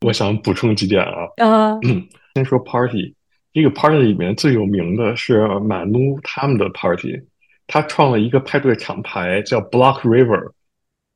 [0.02, 1.26] 我想补充几点啊。
[1.36, 3.12] Uh, 嗯，先说 party，
[3.52, 7.20] 这个 party 里面最有名的是马努他们的 party，
[7.66, 10.52] 他创了一个派对厂牌叫 Block River，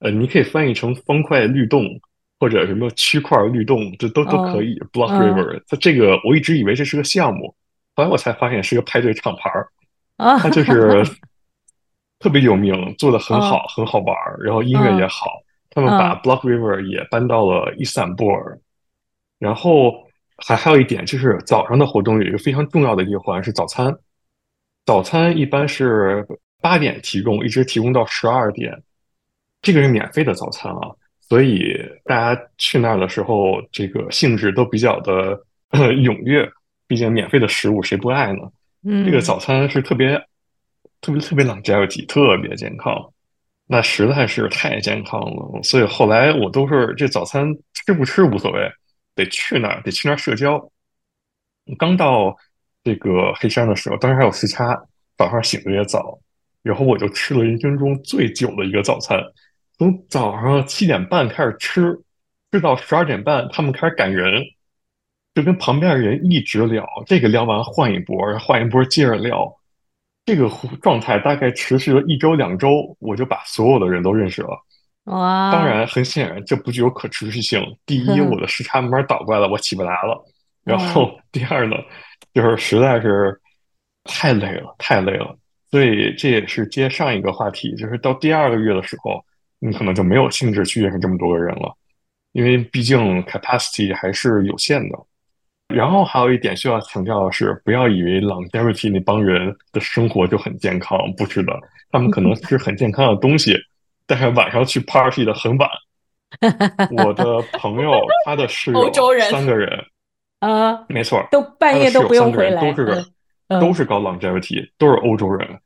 [0.00, 1.84] 呃，你可以翻译成方块律动
[2.40, 4.76] 或者什么区块律动，这都都可以。
[4.80, 7.54] Uh, Block River，它、uh, 这个我一直以为这是个项目，
[7.94, 9.48] 后来我才发现是个派对厂牌
[10.16, 11.04] 啊，它就是。
[12.22, 15.40] 特别有名，做的很好，很好玩儿，然后音乐也好。
[15.70, 18.58] 他们把 Block River 也搬到了伊斯坦布尔。
[19.38, 20.06] 然后
[20.36, 23.96] 还还有一点就是早上的活动有一个非常重要的一环是早餐。
[24.84, 26.26] 早餐一般是
[26.60, 28.82] 八点提供，一直提供到十二点。
[29.62, 36.50] 这个是免费的早餐啊，所以大家去那儿的时候，这个兴致都比较的踊跃。
[36.86, 38.40] 毕竟免费的食物谁不爱呢？
[38.84, 40.20] 嗯，这个早餐是特别。
[41.02, 43.10] 特别特别 longevity，特别健康，
[43.72, 45.62] 那实在是太健康了。
[45.62, 48.68] 所以后来我都是这早餐吃不吃无所谓，
[49.14, 50.60] 得去那儿，得去那儿社交。
[51.78, 52.36] 刚到
[52.82, 54.76] 这个黑山的时候，当时还有时差，
[55.16, 56.18] 早上醒的也早，
[56.64, 59.22] 然后我就吃了人生中最久的一个早餐，
[59.78, 61.96] 从早上七点半开始吃，
[62.50, 64.42] 吃到十二点半，他们开始赶人，
[65.32, 69.59] 就跟旁边的人一直聊，这个聊完换一波，换一波接着聊，
[70.30, 70.48] 这个
[70.80, 74.50] 状态大概持续了一周两周，我就把所有的人都认识了。
[75.06, 75.50] 哇！
[75.50, 77.60] 当然，很显然这不具有可持续性。
[77.84, 80.24] 第一， 我的时差慢慢倒过来了，我起不来了。
[80.62, 81.74] 然后第二呢，
[82.32, 83.40] 就是实在是
[84.04, 85.36] 太累了，太累了。
[85.68, 89.20] 所以这也是接上一个话题，就是到第二个月的时候，
[89.58, 91.74] 你可能就没有兴致去认识这么多个人了，
[92.30, 94.96] 因为毕竟 capacity 还是有限的。
[95.72, 101.52] 然后还有一点需要强调的是，不要以为 longevity 那帮人的生活就很健康，不是的，
[101.90, 103.56] 他们可能吃很健康的东西。
[104.06, 105.70] 但是晚上去 party 的很晚，
[107.04, 107.92] 我的朋友
[108.26, 108.92] 他的室友
[109.30, 109.86] 三个人，
[110.40, 113.04] 啊，没错，都半夜都不用回来，都是
[113.60, 115.60] 都是搞 longevity，都是欧洲人，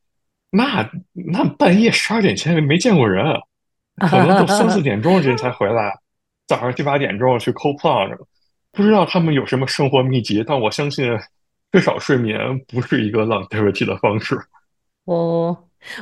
[0.50, 3.24] 那那半夜十二点前没见过人，
[3.96, 5.94] 可能都三四点钟人才回来，
[6.46, 8.18] 早上七八点钟去 plunge，
[8.74, 11.06] 不知道他们有什么生活秘籍，但我相信
[11.72, 14.36] 至少睡眠不是一个 longevity 的方式。
[15.04, 15.56] 哦。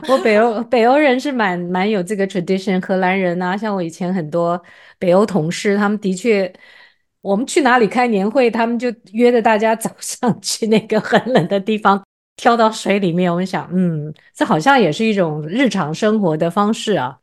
[0.08, 4.62] 我北欧 北欧人是蛮蛮有这个 tradition，荷兰人啊，像我以前很多
[4.96, 6.52] 北欧同事，他们的确，
[7.20, 12.00] 我们去哪里开年会，他们就约着大家早上 去那个很冷的地方
[12.36, 13.28] 跳到水里面。
[13.28, 17.18] 我们想，嗯，这好像也是一种日常生活的方式啊。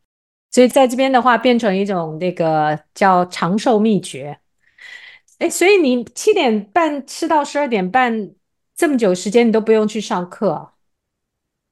[0.51, 4.37] 所以在这边的话，变成一种那个叫长寿秘诀。
[5.39, 8.31] 哎，所以你七点半吃到十二点半
[8.75, 10.73] 这么久时间，你都不用去上课啊？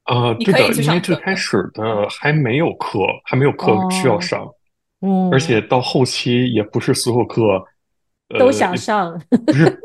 [0.06, 4.48] 呃，对的，因为最开始的还没有课，还没有课需要上，
[5.02, 7.62] 嗯，而且到后期也不是所有课
[8.40, 9.82] 都想上，不是，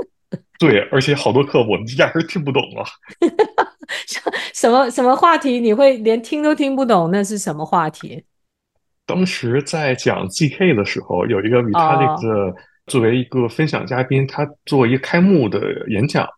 [0.61, 2.87] 对，而且好多课我压根听不懂啊，
[4.55, 7.11] 什么什么话题你会连听都听不懂？
[7.11, 8.25] 那是什么话题？
[9.05, 12.55] 当时在讲 GK 的时候，有一个 Vitalik 的
[12.93, 16.29] 作为一个分享嘉宾，他做一个开幕的演讲。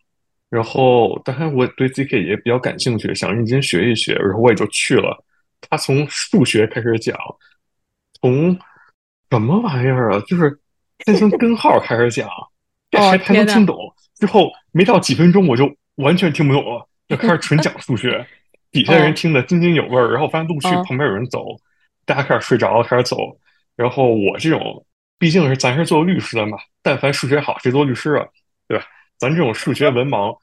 [0.48, 5.24] 然后，当然我对 ZK 也比较感兴趣，想认真学一学，然后我也就去了。
[5.60, 7.18] 他从数学开始讲，
[8.20, 8.56] 从
[9.30, 10.56] 什么玩意儿啊，就是
[11.04, 12.28] 先从根号开始讲，
[12.88, 13.76] 这还还能听懂。
[14.14, 18.24] 之后没到几分钟，我就完全听不懂了，就开始纯讲数学。
[18.70, 21.44] 底下人听得津津有味儿，然后发现陆续旁边有人走，
[22.04, 23.16] 大家开始睡着了，开始走。
[23.74, 24.86] 然后我这种
[25.24, 28.26] 毕竟是咱是做律师的嘛，但凡数学好，谁做律师啊？
[28.68, 28.84] 对吧？
[29.16, 30.36] 咱这种数学文盲，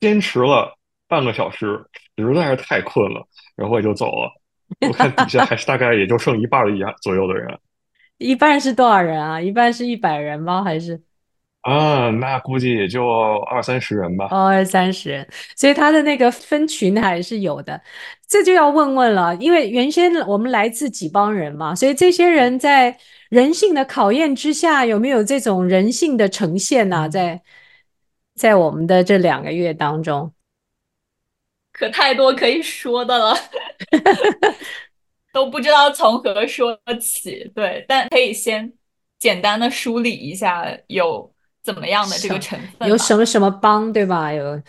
[0.00, 1.80] 坚持了半个小时，
[2.16, 4.28] 实在是太困了，然后也就走了。
[4.80, 7.56] 我看底下还是大概也就剩一半儿一左右的人。
[8.18, 9.40] 一半是多少人啊？
[9.40, 10.64] 一半是一百人吗？
[10.64, 11.00] 还是？
[11.62, 13.04] 啊，那估计也就
[13.46, 14.26] 二三十人吧。
[14.30, 17.80] 哦，二三十人，所以他的那个分群还是有的。
[18.28, 22.98] 这就要问问了，因为原先我们来自几帮人嘛，所以这些人在
[23.28, 27.08] 人性的考验之下，有没有这种人性的呈现呢、啊？
[27.08, 27.40] 在
[28.34, 30.32] 在我们的这两个月当中，
[31.70, 33.36] 可太多可以说的了，
[35.32, 37.52] 都不知道从何说起。
[37.54, 38.72] 对，但可以先
[39.18, 41.31] 简单的梳理一下有
[41.62, 44.32] 怎么样的这个成分，有什么什么帮，对吧？
[44.32, 44.60] 有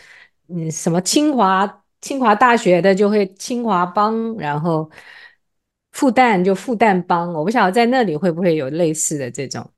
[0.48, 4.90] 嗯，什么清华清华大学的就会清华帮，然后
[5.92, 9.70] 复旦就复旦帮，我不晓得在那里会不会有类似的这种。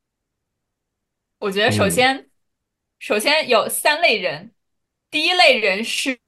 [1.38, 2.16] 我觉得首先。
[2.16, 2.30] 嗯
[2.98, 4.50] 首先有三类人，
[5.10, 6.18] 第一类人是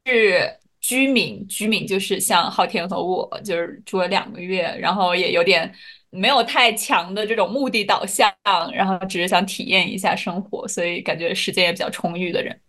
[0.83, 5.74] 居民，居民就是像昊天和我，就是住了两个月，然后也有点
[6.11, 8.33] 没有太强的这种目的导向，
[8.73, 12.61] 然后只是想体验一下生活，所以感觉时间也比较充裕的人。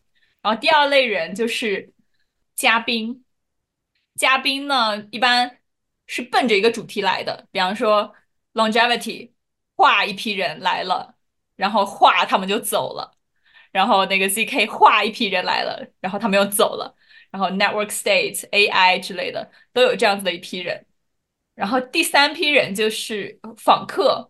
[0.42, 1.94] 然后第二类人就是
[2.56, 3.24] 嘉宾，
[4.16, 5.60] 嘉宾呢一般
[6.08, 8.14] 是奔着一个主题来的，比方说
[8.54, 9.32] longevity，
[9.76, 11.16] 画一批人来了，
[11.56, 13.18] 然后画他们就走了。
[13.72, 16.96] 然后那个 ZK 画一批人来了，然后他们又走了。
[17.32, 20.86] 然后 Network State AI 之类的都有这样子的一批人。
[21.60, 24.30] 然后第三批人就是访客。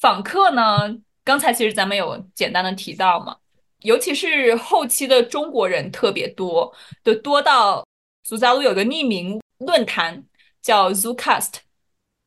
[0.00, 3.36] 访客呢，刚才其实咱们有简单的提到嘛，
[3.80, 7.86] 尤其是后期的中国人特别多，就多到
[8.22, 10.24] 祖扎鲁有个匿名论坛
[10.62, 11.52] 叫 Zoocast，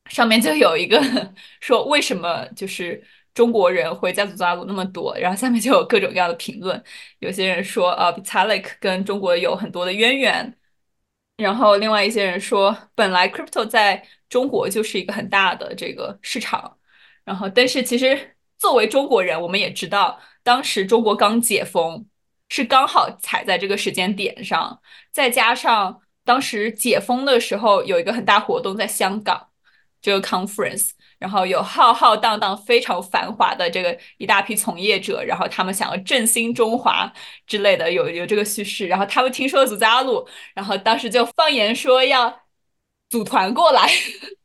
[0.09, 1.01] 上面就有一个
[1.59, 3.03] 说为什么就是。
[3.37, 6.83] 中国人会在祖扎鲁那么多，然后下面就有各种各样的评论。
[7.19, 10.57] 有些人说，呃，Vitalik 跟中国有很多的渊源。
[11.37, 16.77] 然后另外一些人说，本来 crypto 在中国就是一个很大的这个市场。
[17.23, 22.05] 然后，但是其实作为中国人，我们也知道，当时中国刚解封，
[22.49, 24.81] 是刚好踩在这个时间点上，
[25.11, 29.49] 再加上当时解封的时候有一个很大活动在香港，
[30.01, 37.11] 这个 conference，然后有浩浩荡荡非常繁华的这个一大批从业者，然后他们想要振兴中华
[37.45, 42.41] 之类的，有有这个叙事，然后他们听说了祖家路，然后当时就放言说要
[43.09, 43.89] 组团过来，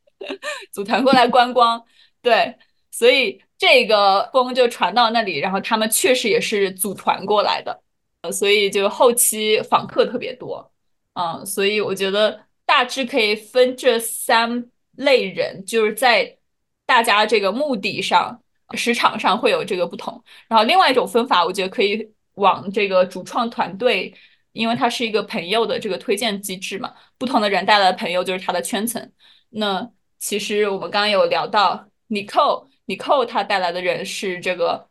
[0.73, 1.85] 组团过来观光，
[2.21, 2.57] 对，
[2.91, 7.83] 所以这个风就传到那里，然后他们确实也是组团过来的。
[8.23, 10.73] 呃所以就后期访客特别多，
[11.15, 16.39] 嗯，所以我觉得大致可以分这三类人，就是在
[16.87, 18.43] 大家这个目的上、
[18.75, 20.23] 时长上会有这个不同。
[20.49, 24.15] 然后另外一种分法，我觉得可以往这个主创团队，
[24.53, 29.13] 因为它是一个朋友的这个推荐机制嘛，不同的人带来的朋友就是他的圈层。
[29.51, 34.89] 那其实我们刚刚有聊到 Nicole，Nicole 他带来的人是这个。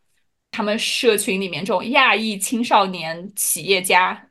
[0.54, 4.28] 他们社群里面这种亚裔青少年企业家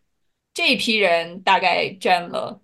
[0.53, 2.61] 这一批人大概占了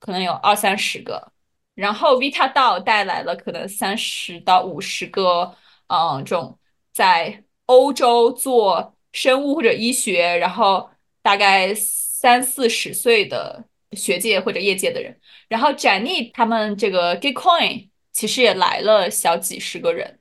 [0.00, 1.30] 可能有二三十个，
[1.78, 5.54] 然后 Vita Doll 带来了可能三十到五十个，
[5.86, 6.58] 嗯，这种
[6.92, 10.90] 在欧洲做生物或者医学，然后
[11.22, 15.18] 大概三四十岁的学界或者业界的人，
[15.48, 20.18] 然后展历他们这个 Gitcoin 其实也来了小几十个人，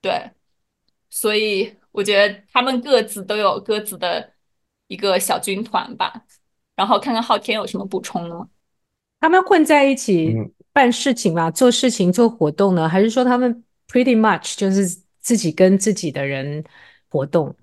[0.00, 0.30] 对，
[1.10, 1.74] 所以。
[1.92, 4.32] 我觉得他们各自都有各自的
[4.86, 6.24] 一个小军团吧，
[6.74, 8.48] 然后看看昊天有什么补充的吗？
[9.20, 10.34] 他们混在一起
[10.72, 14.86] 办事情嘛，做事情做活动呢，还是说他们 pretty much 就是
[15.20, 16.64] 自己跟自己的人
[17.08, 17.54] 活动？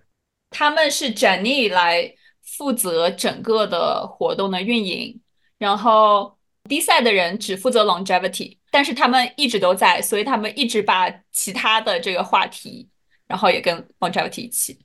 [0.50, 5.20] 他们是 Jenny 来负责整个的活动的运营，
[5.58, 6.38] 然后
[6.68, 12.90] D 赛的人只负责 longevity，但是他们一直都在，所以他们一直把其他的这个话题。
[13.30, 14.80] 然后也跟 longevity 一起，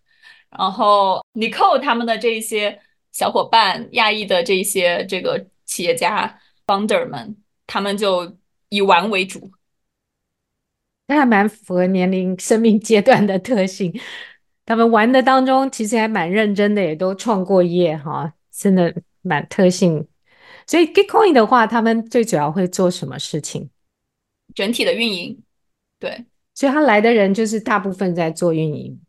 [0.50, 2.78] 然后 Nicole 他们的这一些
[3.10, 7.34] 小伙伴，亚裔的这些这个企业家 founder 们，
[7.66, 8.36] 他们就
[8.68, 9.50] 以玩为主，
[11.06, 13.98] 那还蛮符合年龄、生命阶段的特性。
[14.66, 20.06] 他们玩的当中，其实还蛮认真的，也都创过业哈，真的蛮特性。
[20.66, 23.68] 所以 Gitcoin 的话，他们最主要会做什么事情？
[24.54, 25.42] 整体的运营，
[25.98, 26.24] 对。
[26.54, 29.00] 所以他来的人就是大部分在做运营，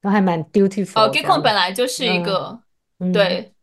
[0.00, 1.00] 都还蛮 dutiful。
[1.00, 2.62] 哦，Gitcoin 本来就是一个，
[2.98, 3.53] 嗯、对、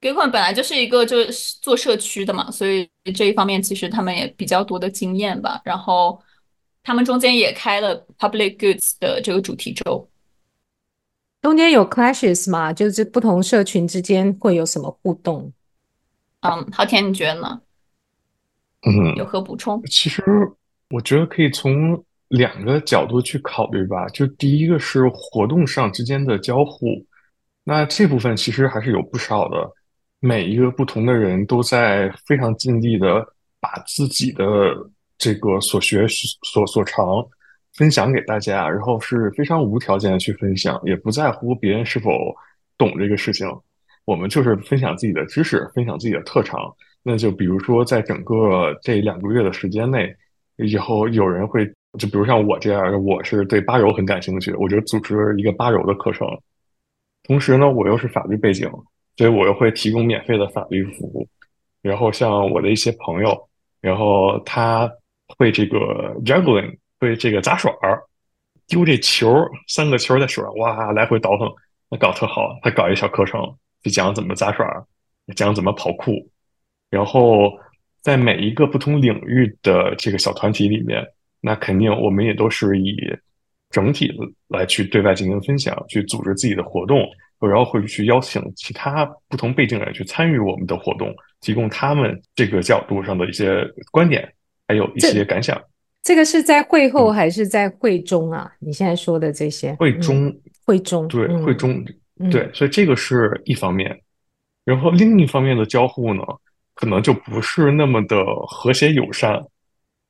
[0.00, 5.60] 嗯、，Gitcoin 本来就是一个就是做社区的嘛，所以这一方面其实他们也比较多的经验吧。
[5.64, 6.20] 然后
[6.82, 10.08] 他们中间也开了 Public Goods 的这个主题周。
[11.42, 12.72] 中间有 clashes 吗？
[12.72, 15.52] 就是不同社群之间会有什么互动？
[16.40, 17.60] 嗯，昊天你觉得呢？
[18.86, 19.82] 嗯，有何补充？
[19.86, 20.22] 其实
[20.90, 22.02] 我觉得可以从。
[22.28, 27.02] 两个角度去考虑吧，就第一个是活动上之间的交互，
[27.64, 29.56] 那这部分其实还是有不少的，
[30.20, 33.24] 每一个不同的人都在非常尽力的
[33.60, 34.44] 把自己的
[35.16, 36.06] 这个所学
[36.42, 37.04] 所所长
[37.74, 42.10] 分享给大家，然后是非常无条件的去分享，也不在乎别人是否
[42.76, 43.46] 懂这个事情，
[44.04, 46.60] 我们就是分享自己的知识，分享自己的特长。
[47.02, 50.14] 那就比如说在整个这两个月的时间内，
[50.56, 51.70] 以后有人会。
[51.98, 56.28] 就比如像我这样，我是对八柔很感兴趣，我就组织一个八柔的课程。
[57.22, 58.70] 同时呢，我又是法律背景，
[59.18, 61.28] 所以我又会提供免费的法律服务。
[61.82, 63.38] 然后像我的一些朋友，
[63.82, 64.90] 然后他
[65.36, 68.02] 会这个 juggling，会这个杂耍儿，
[68.66, 71.52] 丢这球，三个球在手上哇来回倒腾，
[71.90, 72.58] 那搞特好。
[72.62, 73.42] 他搞一小课程，
[73.82, 74.66] 就讲怎么杂耍，
[75.36, 76.30] 讲怎么跑酷。
[76.88, 77.52] 然后
[78.00, 81.06] 在每一个不同领域的这个小团体里面。
[81.40, 82.96] 那肯定，我们也都是以
[83.70, 84.14] 整体的
[84.48, 87.08] 来去对外进行分享，去组织自己的活动，
[87.46, 93.62] 然后会去邀请其他不同背景的人去参与我们的活动，提供他们这个角度上的一些
[93.92, 94.32] 观点，
[94.66, 95.56] 还有一些感想。
[96.02, 98.50] 这，这个是在会后还是在会中啊？
[98.60, 99.74] 嗯、你现在说的这些？
[99.74, 101.84] 会中，嗯、会中，对，嗯、会中，
[102.30, 104.00] 对，所以这个是一方面。
[104.64, 106.22] 然后另一方面的交互呢，
[106.74, 109.40] 可能就不是那么的和谐友善。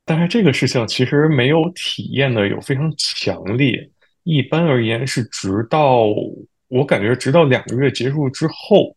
[0.05, 3.89] 但是这个事情其实没有体验的有非常强烈。
[4.23, 6.07] 一般而言是直到
[6.69, 8.95] 我感觉直到两个月结束之后，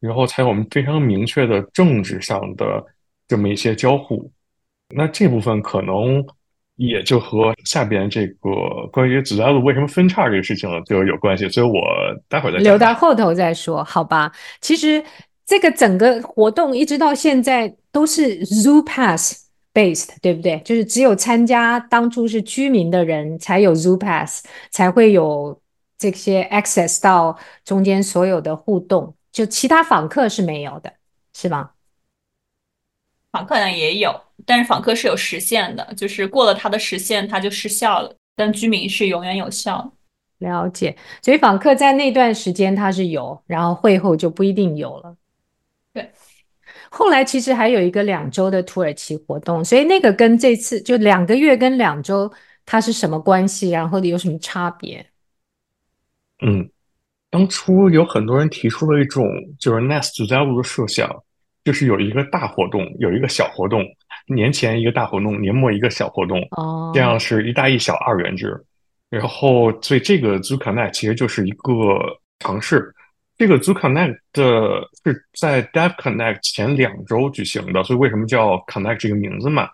[0.00, 2.84] 然后才有我们非常明确的政治上的
[3.26, 4.30] 这么一些交互。
[4.94, 6.24] 那这部分可能
[6.76, 8.50] 也就和下边这个
[8.92, 11.48] 关于子家路为什么分叉这个事情就有关系。
[11.48, 11.80] 所以我
[12.28, 14.30] 待会儿再留到后头再说，好吧？
[14.60, 15.02] 其实
[15.44, 19.42] 这个整个活动一直到现在都是 Zoo Pass。
[19.74, 20.60] Based 对不对？
[20.64, 25.60] 就是只有参加当初是居民的人才有 Zoo Pass，才会有
[25.96, 30.92] 这些 access 到中间所有的互动，就其他访客是没有的，
[31.32, 31.70] 是吗？
[33.32, 38.14] 访客呢也有，但是访客是有时限的，就是过了他的时限，他就失效了。
[38.36, 39.92] 但居民是永远有效。
[40.38, 45.16] 了解，所以访客在那段时间他是有，然后会后就不一定有了。
[45.92, 46.10] 对，
[46.90, 52.30] 后来其实还有一个两周的土耳其活动，所以那个跟这次就两个月跟两周
[52.66, 55.04] 它是什么关系，然后有什么差别？
[56.42, 56.68] 嗯，
[57.30, 59.26] 当初有很多人提出了一种
[59.58, 61.08] 就是加路的设想，
[61.64, 63.84] 就是有一个大活动，有一个小活动，
[64.26, 68.62] 年前一个大活动，年末一个小活动，哦，这样是一大一小二元制。
[69.10, 71.72] 然后，所以这个 ZooConnect 其实就是一个
[72.40, 72.92] 尝试。
[73.36, 79.68] 这个 ZooConnect 的是在 DevConnect 前两周举行的，所以为什么叫 Connect 这个名字嘛？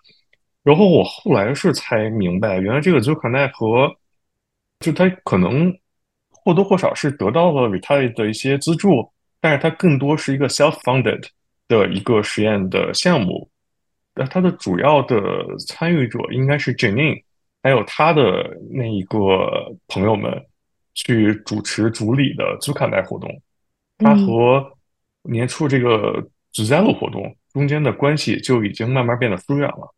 [0.62, 3.90] 然后我后来是才明白，原来这个 ZooConnect 和
[4.80, 5.74] 就它可能
[6.45, 9.11] 或多或少是得到了 Vitalik 的一些资助，
[9.41, 11.26] 但是它更多是一个 self-funded
[11.68, 13.49] 的一个实验的项目。
[14.14, 15.18] 那它的主要的
[15.66, 17.22] 参与者应该是 Janine。
[17.62, 20.32] 还有他的那一个朋友们
[20.95, 23.43] 去主持主理的 ZooConnect 活动，
[23.99, 24.72] 他和
[25.24, 29.95] 年初这个 Zooxalo 活动中间的关系就已经慢慢变得疏远了。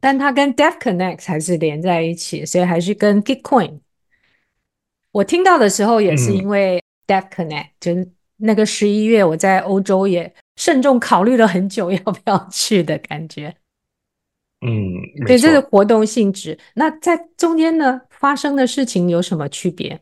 [0.00, 3.80] 但他跟 DevConnect 还是连在一起，所以还是跟 Gitcoin。
[5.12, 13.54] 我听到的时候也是因为 DevConnect，、嗯、就那个十一月我在欧洲也慎重考虑了很久要不要去的感觉。
[14.64, 14.70] 嗯，
[15.26, 16.58] 对，这是活动性质。
[16.74, 20.00] 那在中间呢，发生的事情有什么区别？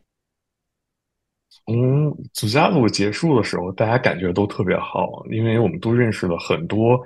[1.65, 6.99] 从祖加路结束的时候，大家感觉都特别好，因为我们都认识了很多，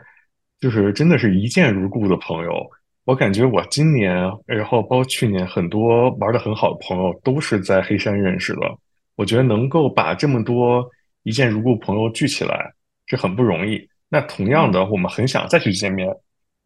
[0.60, 2.70] 就是真的是一见如故的朋友。
[3.06, 4.14] 我感觉我今年，
[4.48, 8.62] 然后包括去年，很多玩的很好的朋友都是在黑山认识的。
[9.16, 10.84] 我觉得能够把这么多
[11.24, 12.74] 一见如故朋友聚起来
[13.06, 13.88] 是很不容易。
[14.10, 16.08] 那同样的，我们很想再去见面。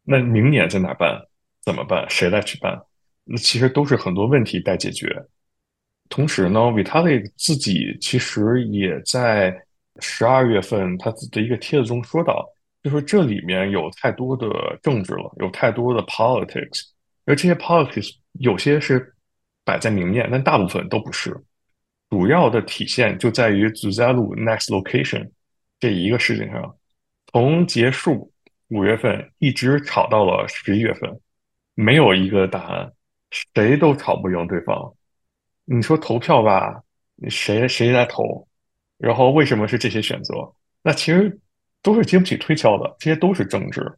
[0.02, 1.20] 那明年在哪办？
[1.62, 2.04] 怎么办？
[2.08, 2.80] 谁来去办？
[3.24, 5.14] 那其实都是很多问题待解决。
[6.08, 9.54] 同时呢，Vitalik 自己其实也在
[10.00, 12.48] 十二月份他自己的一个帖子中说到，
[12.82, 14.48] 就说这里面有太多的
[14.82, 16.82] 政治了，有太多的 politics，
[17.26, 19.14] 而这些 politics 有些是
[19.64, 21.36] 摆在明面，但大部分都不是。
[22.08, 25.30] 主要的体现就在于 Zooxalo Next Location
[25.78, 26.76] 这一个事情上，
[27.32, 28.32] 从结束。
[28.72, 31.20] 五月份一直吵到了十一月份，
[31.74, 32.92] 没有一个答案，
[33.32, 34.94] 谁都吵不赢对方。
[35.64, 36.80] 你说投票吧，
[37.28, 38.46] 谁谁来投？
[38.96, 40.34] 然后为什么是这些选择？
[40.84, 41.36] 那其实
[41.82, 43.90] 都是经不起推敲的，这些都是政治。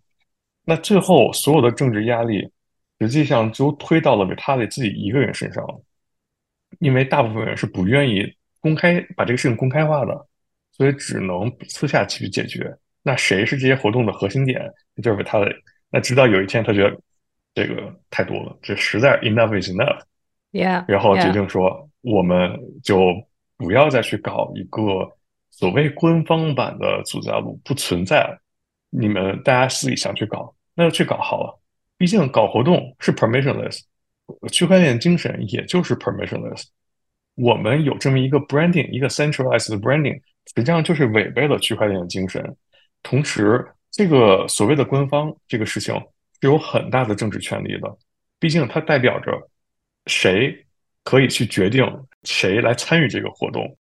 [0.64, 2.48] 那最后所有的政治压力，
[3.00, 5.66] 实际上就推到了 Vitalik 自己一个人身上，
[6.78, 10.26] 因为大部分人是不愿意公开把这个事情公开化的，
[10.70, 12.72] 所以只能私下去解决。
[13.02, 14.62] 那谁是这些活动的核心点？
[15.02, 15.52] 就是维塔利。
[15.90, 16.96] 那直到有一天，他觉得
[17.54, 23.12] 这个太多了，这实在 enough is enough，yeah, 然后决定说我们就
[23.56, 24.80] 不要再去搞一个
[25.53, 28.36] 所谓官方版的祖加路，不存在。
[28.90, 31.61] 你们大家自己想去搞，那就去搞好了。
[31.96, 33.82] 毕竟搞活动是 permissionless，
[34.50, 36.64] 区块链精神也就是 permissionless。
[37.36, 40.20] 我们有这么一个 branding，一个 centralized branding，
[40.55, 42.57] 实际上就是违背了区块链的精神。
[43.03, 45.94] 同时，这个所谓的官方这个事情
[46.40, 47.96] 是有很大的政治权力的，
[48.38, 49.48] 毕竟它代表着
[50.07, 50.66] 谁
[51.05, 51.86] 可以去决定
[52.24, 53.76] 谁来参与这个活动。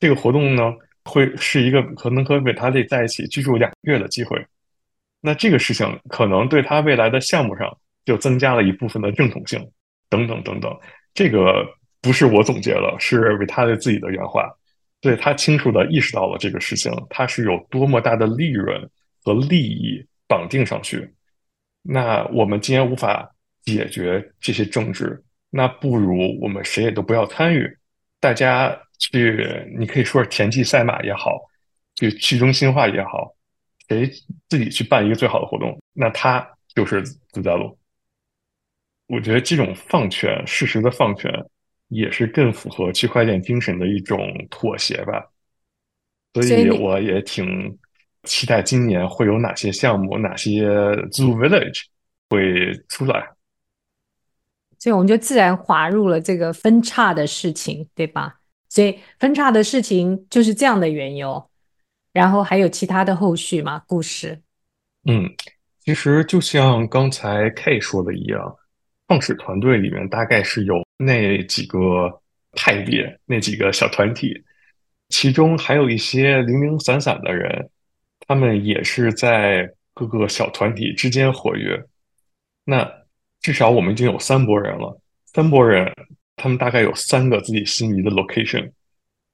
[0.00, 0.72] 这个活动呢，
[1.08, 4.44] 会是一个可能和 Vitalik 在一起居住两个月的机会。
[5.20, 9.58] 那这个事情可能对他未来的项目上就增加了一部分的正统性，
[10.08, 10.72] 等等等等。
[11.14, 11.66] 这个
[12.00, 14.48] 不是我总结了，是维塔利自己的原话。
[15.00, 18.88] 对，他清楚地意识到了这个事情，他是有多么大的利润
[19.24, 21.08] 和利益绑定上去。
[21.82, 23.28] 那我们既然无法
[23.62, 27.68] 解决这些政治，那不如我们谁也都不要参与，
[28.20, 31.38] 大家去，你可以说是田忌赛马也好，
[31.96, 33.34] 去去中心化也好，
[33.88, 34.10] 谁
[34.48, 37.78] 自己去办一个最好的活动，那他就是自在路。
[39.06, 41.32] 我觉得这种放权，适时的放权。
[41.90, 44.20] 也是更符合区块链精神的一种
[44.50, 45.26] 妥协吧，
[46.34, 47.78] 所以我也挺
[48.24, 50.68] 期待今年会有哪些项目，哪些
[51.06, 51.84] Zoo Village
[52.28, 53.30] 会出来。
[54.78, 58.37] 所以我们就自然滑入了这个分叉的事情，对吧？
[58.68, 61.50] 所以分叉的事情就是这样的缘由，
[62.12, 63.82] 然后还有其他的后续吗？
[63.86, 64.40] 故事？
[65.06, 65.28] 嗯，
[65.80, 68.56] 其实就像刚才 K 说的一样，
[69.06, 70.86] 创始团队里面大概是有。
[71.00, 72.20] 那几个
[72.56, 74.34] 派别，那几个小团体，
[75.10, 77.70] 其中还有一些零零散散的人，
[78.26, 81.80] 他们也是在各个小团体之间活跃。
[82.64, 82.92] 那
[83.40, 85.88] 至少我们已经有三拨人了，三拨人，
[86.38, 88.70] 他们大概有三个自己心仪的 location，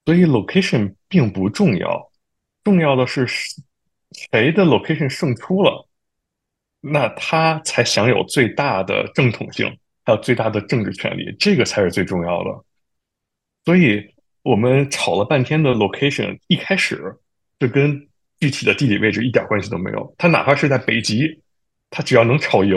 [0.04, 2.10] 所以 location 并不重要，
[2.64, 5.86] 重要的是谁的 location 胜出了，
[6.80, 9.66] 那他才享有最大的正统性，
[10.04, 12.64] 还有最大的政治权利，这个才是最重要的。
[13.64, 14.04] 所以
[14.42, 17.16] 我们吵了半天的 location，一开始
[17.58, 18.08] 就跟
[18.40, 20.14] 具体的地理位置一点关系都没有。
[20.18, 21.42] 他哪怕是在北极，
[21.90, 22.76] 他只要能吵赢，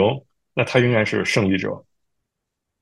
[0.54, 1.84] 那他应该是胜利者。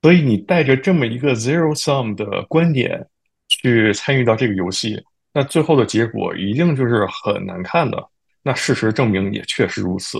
[0.06, 3.04] 所以你带着这么一个 zero sum 的观点
[3.48, 5.02] 去参与到这个游戏，
[5.34, 8.08] 那最后的结果一定就是很难看的。
[8.44, 10.16] 那事实证明也确实如此。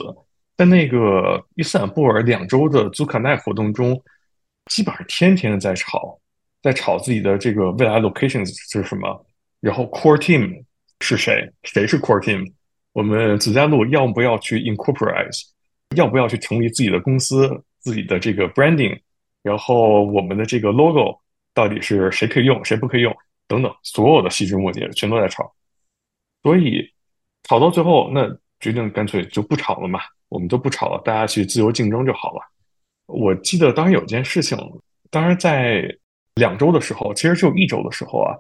[0.57, 3.97] 在那个伊斯坦布尔两周的祖卡奈活动中，
[4.73, 6.21] 基本上天天在吵。
[6.65, 9.25] 在吵自己的这个未来 locations 是什么，
[9.61, 10.65] 然后 core team
[11.01, 11.49] 是谁？
[11.63, 12.45] 谁是 core team？
[12.93, 15.31] 我们子家路要不要去 incorporate？
[15.95, 17.49] 要不要去成立自己的公司？
[17.79, 18.99] 自己的这个 branding？
[19.47, 21.19] 然后我们的这个 logo
[21.55, 23.17] 到底是谁可以用，谁不可以用？
[23.47, 25.55] 等等，所有的细枝末节全都在吵。
[26.43, 26.83] 所以
[27.45, 28.29] 吵到最后，那
[28.61, 32.41] 决定干脆就不吵了嘛，我们就不吵了，大家去自由竞争就好了。
[33.07, 34.59] 我记得当时有件事情，
[35.11, 35.97] 当时在。
[36.39, 38.37] 两周的时候，其实只有一周的时候啊，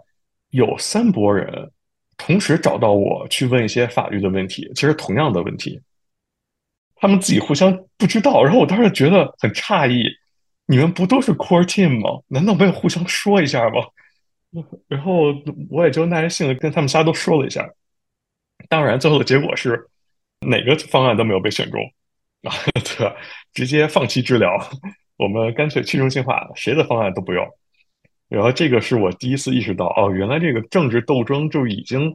[0.50, 1.72] 有三拨人
[2.18, 5.80] 同时找到我去问一些法律的问题，其实同样的问题，
[6.96, 10.04] 他们自己互相不知道，然后我当时觉得很诧异，
[10.66, 12.22] 你们不都是 core team 吗？
[12.28, 13.86] 难道没有互相说一下吗？
[14.88, 15.34] 然后
[15.70, 17.68] 我也就耐着性子跟他们仨都说了一下，
[18.68, 19.88] 当然最后的结果是
[20.40, 21.80] 哪个方案都没有被选中
[22.42, 23.12] 啊，对，
[23.52, 24.56] 直接放弃治疗，
[25.16, 27.46] 我们干脆去中心化，谁的方案都不用。
[28.28, 32.14] 然后这个是我第一次意识到，哦，原来这个政治斗争就已经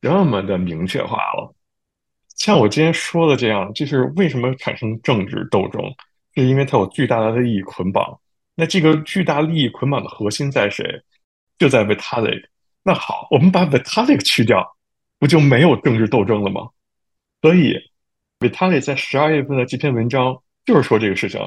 [0.00, 1.54] 这么的明确化了。
[2.36, 5.82] 像我今天说的这样，就是为什么产生政治斗争，
[6.34, 8.20] 是因为它有巨大的利益捆绑。
[8.54, 10.84] 那这个巨大利益捆绑的核心在谁？
[11.58, 12.44] 就在 Vitalik。
[12.82, 14.76] 那好，我们把 Vitalik 去掉，
[15.18, 16.68] 不就没有政治斗争了吗？
[17.40, 17.76] 所以
[18.40, 21.40] Vitalik 在十二月份的这篇文章就是说这个事情。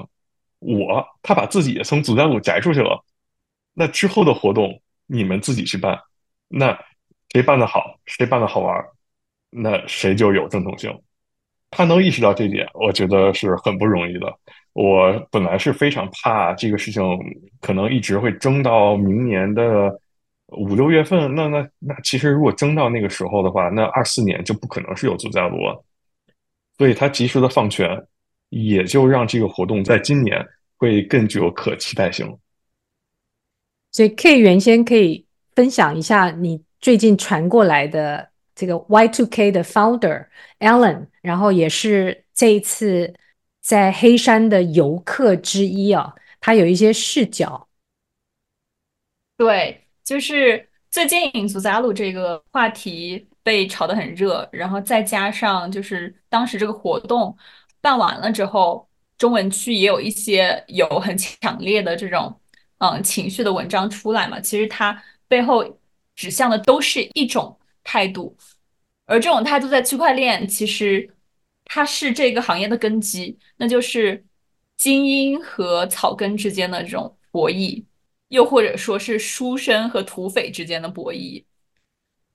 [0.60, 3.04] 我他把自己从子弹路摘出去了。
[3.74, 6.00] 那之后的活动你们自己去办，
[6.48, 6.76] 那
[7.34, 8.84] 谁办得好，谁办得好玩，
[9.50, 10.90] 那谁就有正统性。
[11.76, 14.34] 他能意识到这点，我觉得是很不容易的。
[14.73, 17.01] 我本来是非常怕这个事情
[17.59, 19.99] 可能一直会争到明年的
[20.47, 21.34] 五六月份。
[21.36, 25.86] 那那那其实如果争到那个时候的话，那二四年就不可能是有足加罗。
[26.78, 27.89] 所以他及时的放权，
[28.49, 30.45] 也就让这个活动在今年
[30.78, 32.26] 会更具有可期待性。
[33.91, 40.26] 所以 K 原先可以分享一下你最近传过来的这个 Y2K 的 founder
[40.66, 43.13] Alan，然后也是这一次
[43.61, 47.68] 在黑山的游客之一啊，他有一些视角。
[49.38, 57.38] 对，就是最近祖加鲁这个话题被炒得很热，然后再加上就是当时这个活动
[57.80, 58.88] 办完了之后，
[59.18, 62.38] 中文区也有一些有很强烈的这种。
[62.78, 65.63] 嗯，情绪的文章出来嘛，其实它背后
[66.13, 68.36] 指向的都是一种态度，
[69.06, 71.10] 而这种态度在区块链其实
[71.66, 74.26] 它是这个行业的根基，那就是
[74.78, 77.84] 精英和草根之间的这种博弈，
[78.30, 81.43] 又或者说是书生和土匪之间的博弈。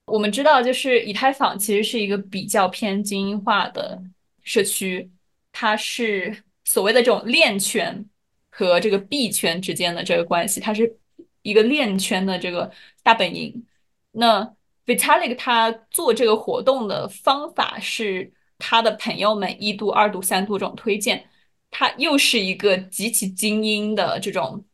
[0.07, 4.03] 我们知道，就是以太坊其实是一个比较偏精英化的
[4.43, 5.11] 社区，
[5.53, 8.05] 它是所谓的这种链圈。
[8.53, 10.99] 和这个币圈之间的这个关系，它是
[11.43, 13.65] 一个链圈的这个大本营。
[14.11, 14.55] 那
[14.91, 21.29] Vitalik 他做这个活动的方法是他的朋友们一度、二度、三度这种推荐，
[21.71, 24.65] 他又是一个极其精英的这种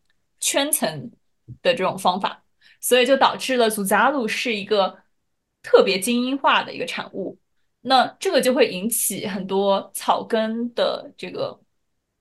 [0.41, 1.11] 圈层
[1.63, 2.43] 的这种方法，
[2.81, 4.99] 所以就导致了 Zuzalu 是一个
[5.63, 7.39] 特别精英化的一个产物。
[7.83, 11.61] 那这个就会引起很多草根的这个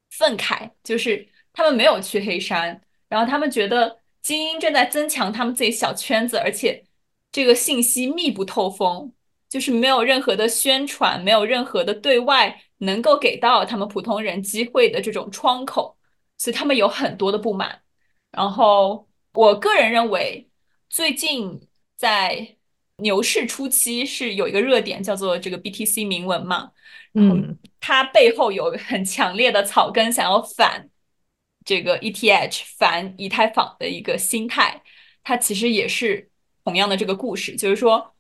[0.10, 1.28] 愤慨，就是。
[1.58, 6.84] 他们没有去黑山，然后他们觉得精英正在增强他们自己小圈子，而且
[7.36, 9.12] 这个信息密不透风，
[9.50, 15.98] 就是没有任何的宣传，没有任何的对外能够给到他们普通人机会的这种窗口，
[16.38, 17.82] 所以他们有很多的不满。
[18.32, 20.48] 然后我个人认为，
[20.90, 21.60] 最近
[21.98, 22.56] 在
[23.00, 26.72] 牛市初期是有一个热点叫做这个 BTC 铭文嘛，
[27.16, 30.90] 嗯，它背后有很强烈的草根想要反。
[31.66, 34.82] 这个 ETH 反以太坊的一个心态，
[35.22, 36.30] 它其实也是
[36.66, 38.14] 同样的这个故事，就是说，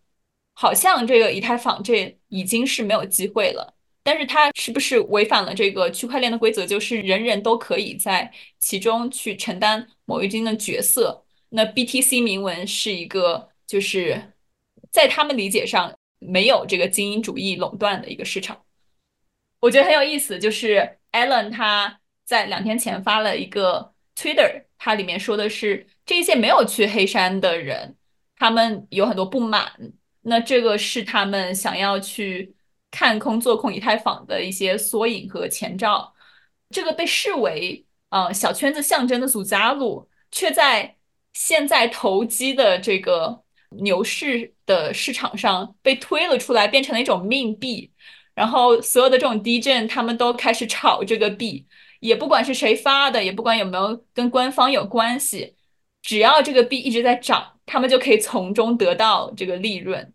[0.53, 11.25] 好像这个以太坊这已经是没有机会了，但是它是不是违反了这个区块链的规则，就是人人都可以在其中去承担某一定的角色？
[11.49, 14.33] 那 BTC 铭文是一个，就是
[14.91, 18.63] 在他们理解上没有这个精英主义垄断的一个市场。
[19.59, 27.95] 我觉得很有意思，就是 Alan 他在两天前发了一个 Twitter，它里面说的是这一些没有去黑山的人，
[28.37, 29.71] 他们有很多不满。
[30.21, 32.55] 那这个是他们想要去
[32.89, 36.13] 看空做空以太坊的一些缩影和前兆。
[36.69, 40.95] 这个被视为呃小圈子象征的祖扎鲁，却在
[41.33, 47.91] 现在投机的这个牛市的市场上被推了出来，变成了一种命币。
[48.33, 51.65] 然后所有的这种地震他们都开始炒这个币，
[51.99, 55.55] 也不管是谁发的，也不管有没有跟官方有关系，
[56.01, 60.13] 只要这个币一直在涨，他们就可以从中得到这个利润。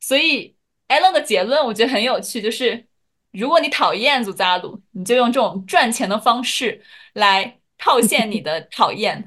[0.00, 0.56] 所以
[0.88, 2.86] Alan 的结论我觉得很有趣，就是
[3.32, 9.22] 如果你讨厌祖扎鲁，你就用这种赚钱的方式来套现你的 讨厌；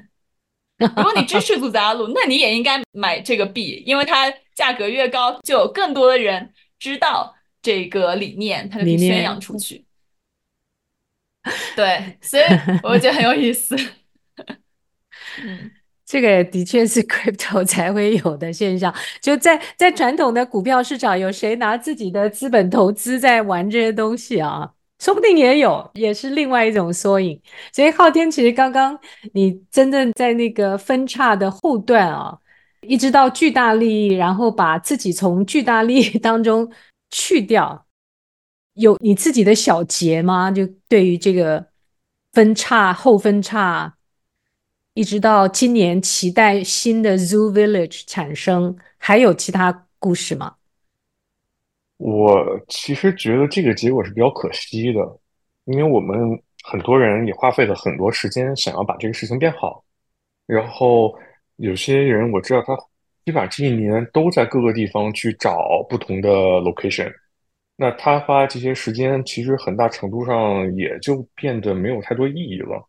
[0.78, 9.86] 如果你支持祖扎鲁，那你也应该买这个币，因为它价格越高，就有更多的人知道这个理念，它就可以宣扬出去。
[11.76, 12.42] 对，所以
[12.82, 13.76] 我觉得很有意思。
[15.40, 15.70] 嗯。
[16.06, 24.70] 这个的确是 crypto 才会有的现象，就在在传统的股票市场，有谁拿自己的资本投资在玩这些东西啊？
[25.00, 27.40] 说不定也有，也是另外一种缩影。
[27.72, 28.98] 所以昊天，其实刚刚
[29.32, 32.38] 你真正在那个分叉的后段啊，
[32.82, 36.70] 一直到巨大利益，然后把自己从巨大利益当中
[37.10, 37.86] 去掉，
[38.74, 40.50] 有你自己的小结吗？
[40.50, 41.66] 就对于这个
[42.32, 43.94] 分叉后分叉。
[44.94, 50.54] 一直到今年，期待新的 Zoo Village 产生，还有其他故事吗？
[51.96, 55.00] 我其实觉得这个结果是比较可惜的，
[55.64, 56.16] 因为我们
[56.62, 59.84] 很多人也花费了很多时间想要把这个事情变好，
[60.46, 61.12] 然后
[61.56, 62.76] 有些人我知道他
[63.24, 67.12] 基本上这一年都在各个地方去找不同的 location，
[67.74, 72.88] 那他花这些时间其实很大程度上也就变得没有太多意义了。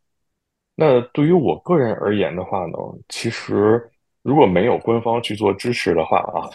[0.76, 3.82] 那对于我个人而言的话呢，其实
[4.22, 6.50] 如果没有官方去做支持的话啊，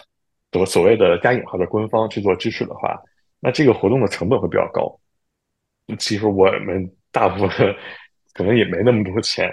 [0.51, 3.01] 所所谓的加引号的官方去做支持的话，
[3.39, 4.95] 那这个活动的成本会比较高。
[5.97, 7.75] 其实我们大部分
[8.33, 9.51] 可能也没那么多钱，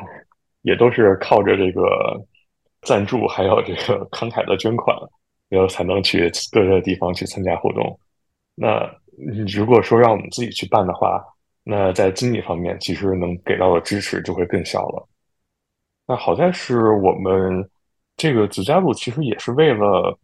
[0.63, 1.83] 也都是靠着这个
[2.83, 4.95] 赞助还有这个慷慨的捐款，
[5.49, 7.99] 然后才能去各个地方去参加活动。
[8.55, 8.89] 那
[9.57, 11.25] 如果说让我们自己去办的话，
[11.71, 15.07] 那在经济方面，其实能给到的支持就会更小了。
[16.07, 17.69] 那好在是我们
[18.17, 20.19] 这个子加禄其实也是为了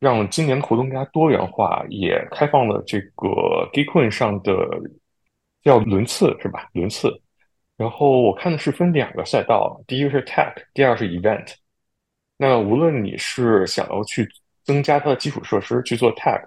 [0.00, 3.28] 让今年的活动更加多元化，也开放了这个
[3.72, 4.52] Gitcoin 上的
[5.62, 6.68] 叫轮次是吧？
[6.72, 7.08] 轮次。
[7.76, 11.54] 然后我看的是分两个赛道，第一个是 Tech，第二是 Event。
[12.36, 14.28] 那无论你是想要去
[14.64, 16.42] 增加它的基础设施去做 Tech，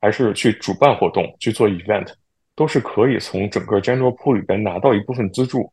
[0.00, 2.14] 还是去主办活动去做 Event。
[2.60, 5.72] 都是可以从整个 general pool 里边拿到一部分资助，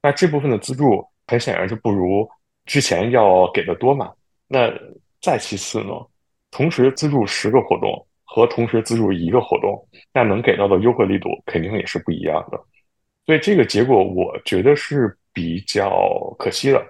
[0.00, 2.30] 那这部分的资助很显然就不如
[2.64, 4.12] 之前要给的多嘛。
[4.46, 4.72] 那
[5.20, 5.90] 再其次呢，
[6.52, 12.64] 同时资助十个活动和同时资助一个活动，那能给到的优惠力度肯定也是不一样的。
[13.24, 15.90] 所以这个结果我觉得是比较
[16.38, 16.80] 可惜的，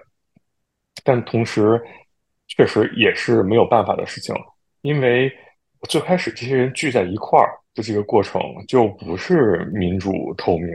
[1.03, 1.83] 但同时
[2.49, 4.35] 确实也是没有办法的事情，
[4.83, 5.35] 因为
[5.89, 7.49] 最开始这些人聚在一块儿。
[7.77, 10.73] 就这个过程就不是民主、透明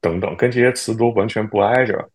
[0.00, 2.08] 等等，跟这些词都完全不挨着。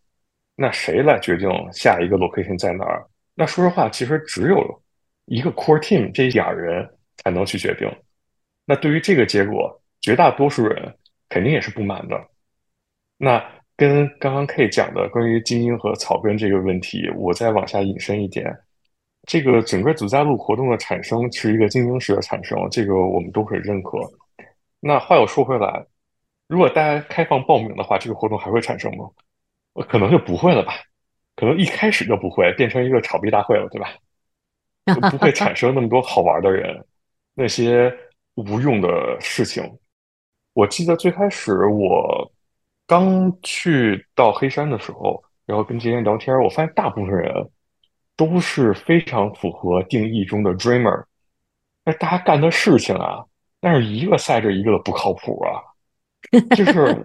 [0.55, 3.05] 那谁来决定下一个 location 在哪儿？
[3.35, 4.81] 那说实话，其实只有
[5.25, 7.93] 一个 core team 这一点人才能去决定。
[8.65, 10.95] 那对于这个结果，绝大多数人
[11.27, 12.17] 肯定也是不满的。
[13.17, 13.43] 那
[13.75, 18.57] 跟刚刚 K 讲的关于精英和草根这个问题，我再往下引申一点。
[19.25, 23.97] 这个整个祖加禄活动的产生是一个精英式的产生，这个我们都很认可。
[24.79, 25.85] 那话又说回来，
[26.47, 29.09] 如果大家开放报名的话，这个活动还会产生吗？
[29.87, 30.73] 可能就不会了吧，
[31.37, 33.89] 可能一开始就不会变成一个炒币大会了，对吧？
[35.09, 36.85] 不会产生那么多好玩的人，
[37.33, 37.89] 那些
[38.35, 39.63] 无用的事情。
[40.51, 42.29] 我记得最开始我
[42.85, 47.49] 刚去到黑山的时候，然后跟这些人聊天，我发现大部分人。
[48.15, 51.03] 都是非常符合定义中的 dreamer，
[51.85, 53.23] 那大家干的事情啊，
[53.59, 55.61] 但是一个赛着一个的不靠谱啊，
[56.55, 56.95] 就是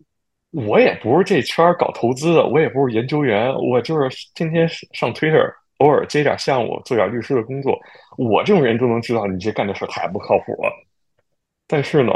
[0.52, 7.78] 我也不是这圈搞投资的，我也不是研究员，我就是天天上 Twitter，偶尔接点项目，做点律师的工作。
[8.16, 10.72] 我这种人都能知道你这干的事太不靠谱了。
[11.66, 12.12] 但是呢，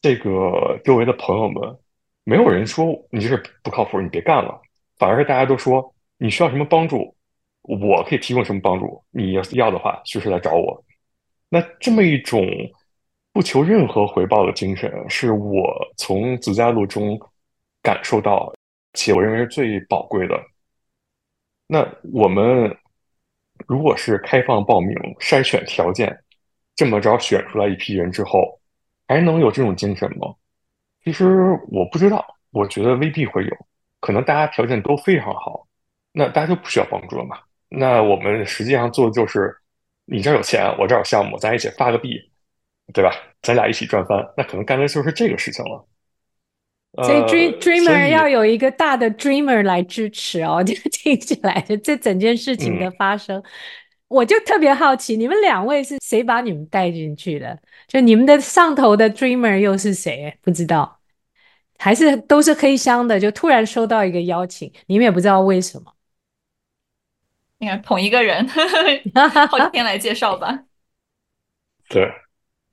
[0.00, 1.76] 这个周围的朋友们，
[2.24, 4.60] 没有人说你这是不靠谱，你别干了。
[4.98, 7.14] 反而是大家都说你需要什么帮助，
[7.62, 10.84] 我可以提供什么帮助，你要要的话，随时来找我。
[11.48, 12.44] 那这么一种
[13.32, 17.18] 不求任何回报的精神，是我从自家路中
[17.82, 18.52] 感受到，
[18.94, 20.40] 且我认为是最宝贵的。
[21.66, 22.76] 那我们
[23.66, 26.16] 如果是开放报名、筛选条件，
[26.74, 28.58] 这么着选出来一批人之后，
[29.06, 30.34] 还能有这种精神吗？
[31.04, 33.56] 其实我不知道，我觉得未必会有，
[34.00, 35.66] 可能大家条件都非常好，
[36.12, 37.38] 那大家就不需要帮助了嘛。
[37.70, 39.56] 那我们实际上做的就是。
[40.12, 42.20] 你这儿有钱，我这儿有项目，咱一起发个币，
[42.92, 43.14] 对吧？
[43.42, 45.86] 咱俩一起赚翻，那可能干的就是这个事情了。
[47.04, 53.44] 所以，dream dreamer 要有一个大的 dreamer 来支持哦， 就听起来这整件事情的发生，嗯、
[54.08, 57.56] 我就特别好奇，你们两位是谁把你们带进去的？
[57.86, 60.36] 就你们的上头的 dreamer 又是谁？
[60.42, 60.98] 不知道，
[61.78, 63.20] 还是都是黑箱的？
[63.20, 65.92] 就突然收到一个邀请，你们也不知道为什么。
[67.60, 68.46] 应该同一个人，
[69.48, 70.64] 后天来介绍吧。
[71.88, 72.10] 对，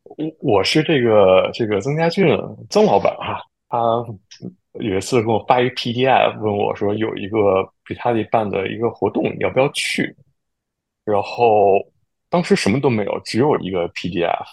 [0.03, 2.25] 我我是这个这个曾家俊
[2.69, 3.77] 曾老板哈，他
[4.79, 10.15] 有一次给我发一个 PDF，问我说有一个比特币办的一个活动，你要不要去？
[11.03, 11.79] 然后
[12.29, 14.45] 当时什么都没有，只有一个 PDF，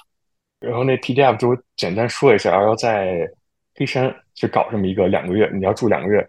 [0.59, 3.29] 然后那 PDF 就简单说一下，然后在
[3.77, 6.29] 黑山去搞这么一个两个月，你要住两个月。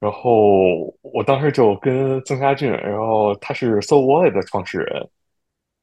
[0.00, 0.30] 然后
[1.02, 5.08] 我当时就跟曾家俊，然后他是 SoWallet 的创始人，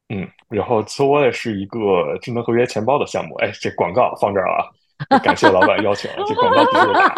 [0.09, 7.15] 嗯，然后 SoWallet 是一个智能合约钱包的项目，哎，这广告放这儿啊，感谢老板邀请，这广告必须得打。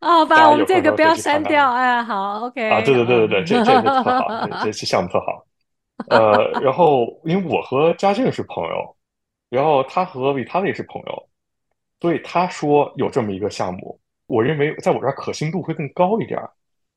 [0.00, 2.70] 哦，把我们这个不要删掉，哎，好，OK。
[2.70, 4.28] 啊，对对对对对，这这个特好，
[4.62, 5.44] 这 期项目特好。
[6.08, 8.96] 呃，然后因为我和家俊是朋友，
[9.50, 11.28] 然后他和 Vitalik 是朋友，
[12.00, 13.98] 所以他说有这么一个项目。
[14.28, 16.40] 我认为在我这儿可信度会更高一点，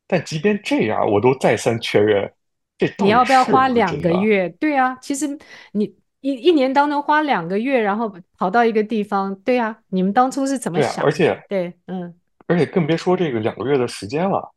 [0.06, 2.32] 但即便这样，我都再三确认，
[2.78, 4.48] 这你要不要花两个月？
[4.50, 5.26] 对啊，其实
[5.72, 5.86] 你
[6.20, 11.04] 一一年当中花两个月，然后跑到一个地方，对啊，你们当初是怎么想的？
[11.04, 12.14] 而且对，嗯，
[12.48, 14.54] 而且更别说这个两个月的时间了。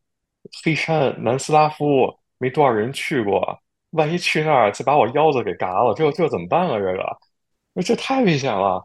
[0.62, 3.58] 黑山南斯拉夫没多少人去过，
[3.92, 6.78] 万一去那儿再把我腰子给嘎了，这这怎么办啊？
[6.78, 8.84] 这个，这太危险了。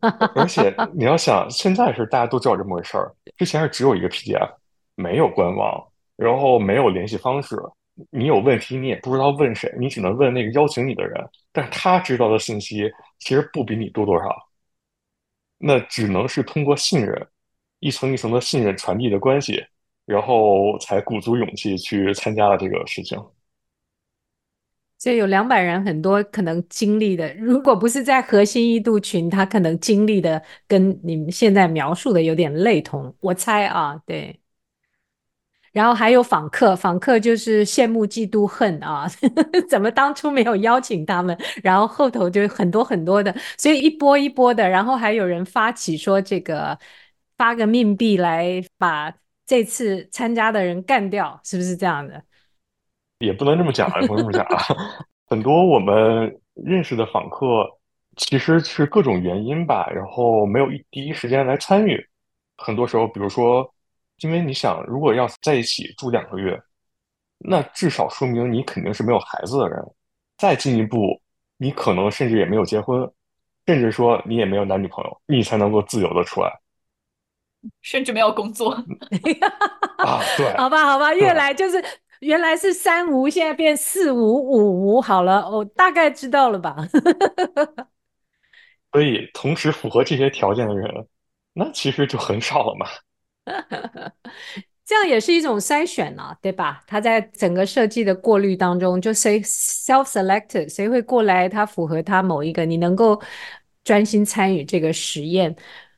[0.34, 3.12] 而且你要想，现在是大家都知道这么回事儿。
[3.36, 4.50] 之前是只有一个 PDF，
[4.94, 5.82] 没有官网，
[6.16, 7.56] 然后没有联系方式。
[8.10, 11.24] 你有问题，你也不知道问谁，你只能问那个邀请你的人。
[11.52, 14.28] 但是他知道的信息其实不比你多多少。
[15.58, 17.26] 那只能是通过信任，
[17.80, 19.64] 一层一层的信任传递的关系，
[20.06, 23.18] 然后才鼓足勇气去参加了这个事情。
[24.98, 34.40] 所以有两百人，很多可能经历的，如果不是在核心一度群，他可能经历的跟你们现在描述的有点类同，我猜啊，对。
[35.70, 39.06] 然后还有访客，访客就是羡慕嫉妒恨啊，
[39.68, 41.36] 怎么当初没有邀请他们？
[41.62, 46.76] 然后后头就很多很多的，所以一波一波的，然后还有人发起说这个
[47.36, 49.14] 发个命币来把
[49.46, 52.24] 这次参加的人干掉，是不是这样的？
[53.18, 54.62] 也不能这么讲，也不能这么讲啊。
[55.26, 57.68] 很多我们认识的访客，
[58.16, 62.02] 其实是各种原因吧，然后没有一第一时间来参与。
[62.56, 63.68] 很多时候，比如说，
[64.20, 66.58] 因为你想，如果要在一起住两个月，
[67.38, 69.78] 那至少说明你肯定是没有孩子的人。
[70.38, 71.20] 再进一步，
[71.56, 73.08] 你可能甚至也没有结婚，
[73.66, 76.50] 甚至说你也没有男女朋友，你才能够自由的出来。
[77.82, 78.72] 甚至没有工作。
[79.98, 81.84] 啊，对， 好吧，好吧，越来就是。
[82.20, 86.76] 原来是三无，现在变四无五无，好了，我大概知道了吧？
[88.92, 90.90] 所以，同时符合这些条件的人，
[91.52, 92.86] 那其实就很少了嘛。
[94.84, 96.82] 这样也是一种筛选呢、啊，对吧？
[96.86, 103.20] 他在整个设计的过滤当中，就谁 self-selected，谁会过来，他符合他某一个，你能够
[103.84, 105.54] 专心参与这个实验。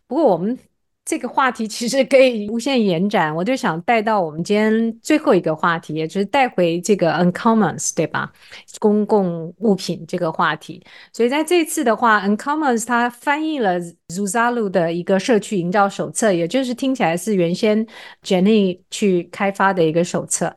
[0.07, 0.59] 不过我们。
[1.05, 8.30] 这个话题其实可以无限延展，我就想带到我们今天最后一个话题，也就是带回这个 Uncommons，对吧？
[8.78, 10.80] 公共物品这个话题。
[11.12, 17.84] 所以在这次的话，Uncommons 它翻译了 Zuzalu 的一个社区营造手册，也就是听起来是原先
[18.22, 20.55] Jenny 去开发的一个手册。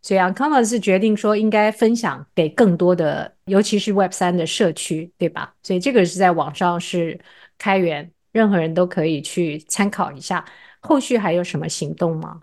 [0.00, 5.52] 所以 Uncommons 是决定说应该分享给更多的，尤其是 Web 三的社区，对吧？
[5.62, 7.20] 所以这个是在网上是
[7.58, 8.10] 开源。
[8.32, 10.44] 任何人都可以去参考一下。
[10.80, 12.40] 后续还有什么行动吗？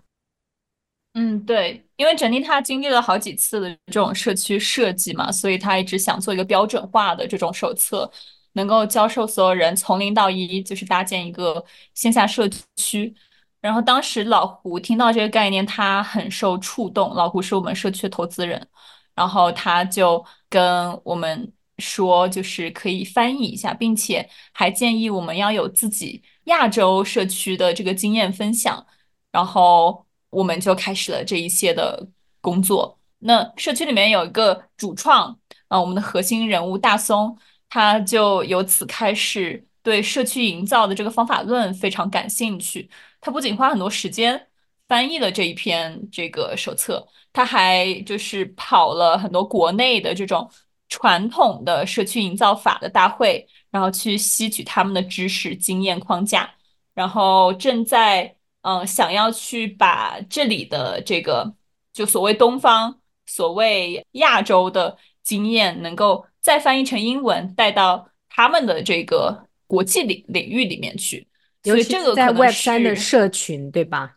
[1.14, 8.08] 嗯，对，因为整妮她经历了好几次的这种社区设计嘛，所以她一直想做一个标准化的这种手册，
[8.52, 11.64] 能够教授所有人从零到一，就是搭建一个
[11.94, 13.12] 线下社区。
[13.60, 17.12] 然后当时老胡听到这个概念，他很受触动。
[17.14, 18.68] 老胡是我们社区的投资人，
[19.16, 28.84] 然后他就跟我们说，就是可以翻译一下，并且还建议我们要有自己亚洲社区的这个经验分享。
[29.30, 32.08] 然后我们就开始了这一切的
[32.40, 32.98] 工作。
[33.20, 37.36] 那社区里面有一个主创啊，我们的核心人物大松，
[37.68, 42.88] 他就由此开始对社区营造的这个方法论非常感兴趣。
[43.20, 44.48] 他不仅花很多时间
[44.86, 50.48] 翻译了这一篇这个手册，他还就是跑了很多国内的这种
[50.88, 56.50] 传统的社区营造法的大会，然后去吸取他们的知识经验框架，
[56.94, 61.54] 然后正在嗯想要去把这里的这个
[61.92, 71.28] 就所谓东方、所谓亚洲的经验，能够再翻译成英文，带到他们的这个国际领领域里面去。
[71.64, 74.14] 所以这个在 Web 三的社群，对吧？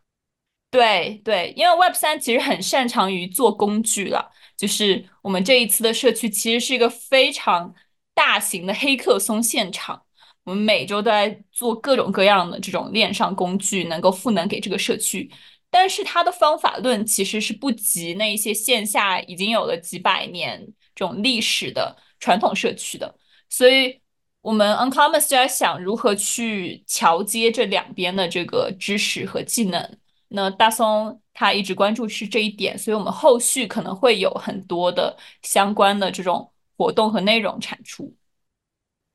[0.70, 4.32] 对对，因为 Web 三其实很擅长于做工具了。
[4.62, 7.74] 就是我们这一次的社区其实是一个非常
[8.14, 10.04] 大型的黑客松现场，
[10.44, 15.32] 我们每周都在做各种各样的这种链上工具，能够赋能给这个社区。
[15.72, 23.16] 但是它的方法论其实是不及那些线下已经有了几百年这种历史的传统社区的，
[23.50, 24.00] 所以。
[24.44, 30.00] 我们 Uncommons 就在想如何去桥接这两边的这个知识和技能。
[30.34, 38.14] 那大松他一直关注是这一点，所以我们后续可能会有很多的相关的这种活动和内容产出。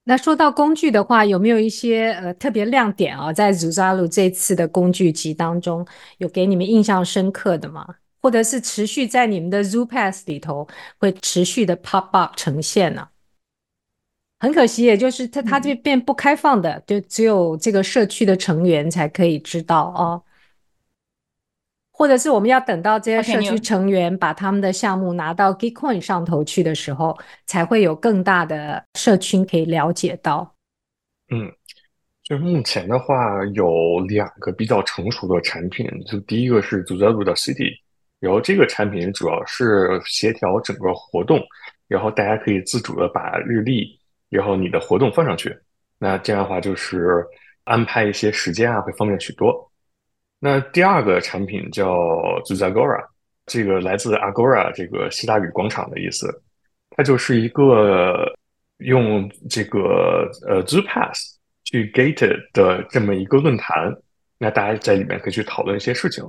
[0.04, 3.32] 那说到工具的话，有没有一些呃特别亮点啊？
[3.32, 5.84] 在 Zuzalu 这次的工具集当中，
[6.18, 7.84] 有给你们印象深刻的吗？
[8.20, 13.08] 或者是持续在你们的 Zoo Pass 里头会持续的 pop up 呈现呢？
[14.38, 20.22] 很可惜，也就是它它这边不开放的，就只有这个社区的成员才可以知道哦。
[21.98, 27.16] 或者是我们要等到这些社区成员把他们的项目拿到 Gitcoin 上头去的时候，
[27.46, 30.54] 才会有更大的社群可以了解到。
[31.32, 31.50] 嗯，
[32.22, 37.72] 就目前的话，有两个比较成熟的产品，就第一个是 Zuzalu 的 City，
[38.20, 41.40] 然后这个产品主要是协调整个活动，
[41.88, 43.98] 然后大家可以自主的把日历。
[44.28, 45.56] 然后你的活动放上去，
[45.98, 47.24] 那这样的话就是
[47.62, 49.70] 安排一些时间啊，会方便许多。
[50.38, 51.94] 那第二个产品叫
[52.44, 53.04] Zuzagora，
[53.46, 56.42] 这个来自 Agora 这个希腊语广场的意思，
[56.90, 58.32] 它就是一个
[58.78, 61.18] 用这个呃 Zupass
[61.64, 63.94] 去 gated 的这么一个论坛，
[64.38, 66.24] 那大家在里面可以去讨论一些事情。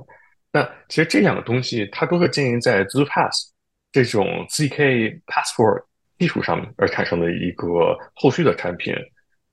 [0.52, 3.48] 那其实这两个东西它都是建立在 Zupass
[3.92, 5.84] 这种 zk passport。
[6.18, 8.92] 技术上面而产生的一个后续的产品，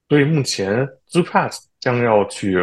[0.08, 2.56] 所以目前 Zupass 将要去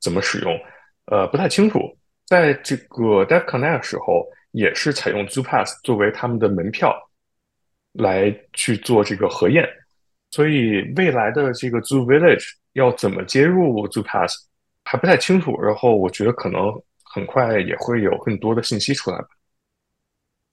[0.00, 0.58] 怎么使用，
[1.06, 1.80] 呃，不太清楚。
[2.26, 6.96] 在这个 DevConnect 时候，也是采用 Zoo Pass 作为他们的门票
[7.92, 9.68] 来去做这个核验，
[10.30, 14.34] 所以未来的这个 Zoo Village 要怎么接入 Zoo Pass
[14.84, 15.60] 还不太清楚。
[15.60, 19.28] 然后我觉得可能很快也会有更多的信息出来吧。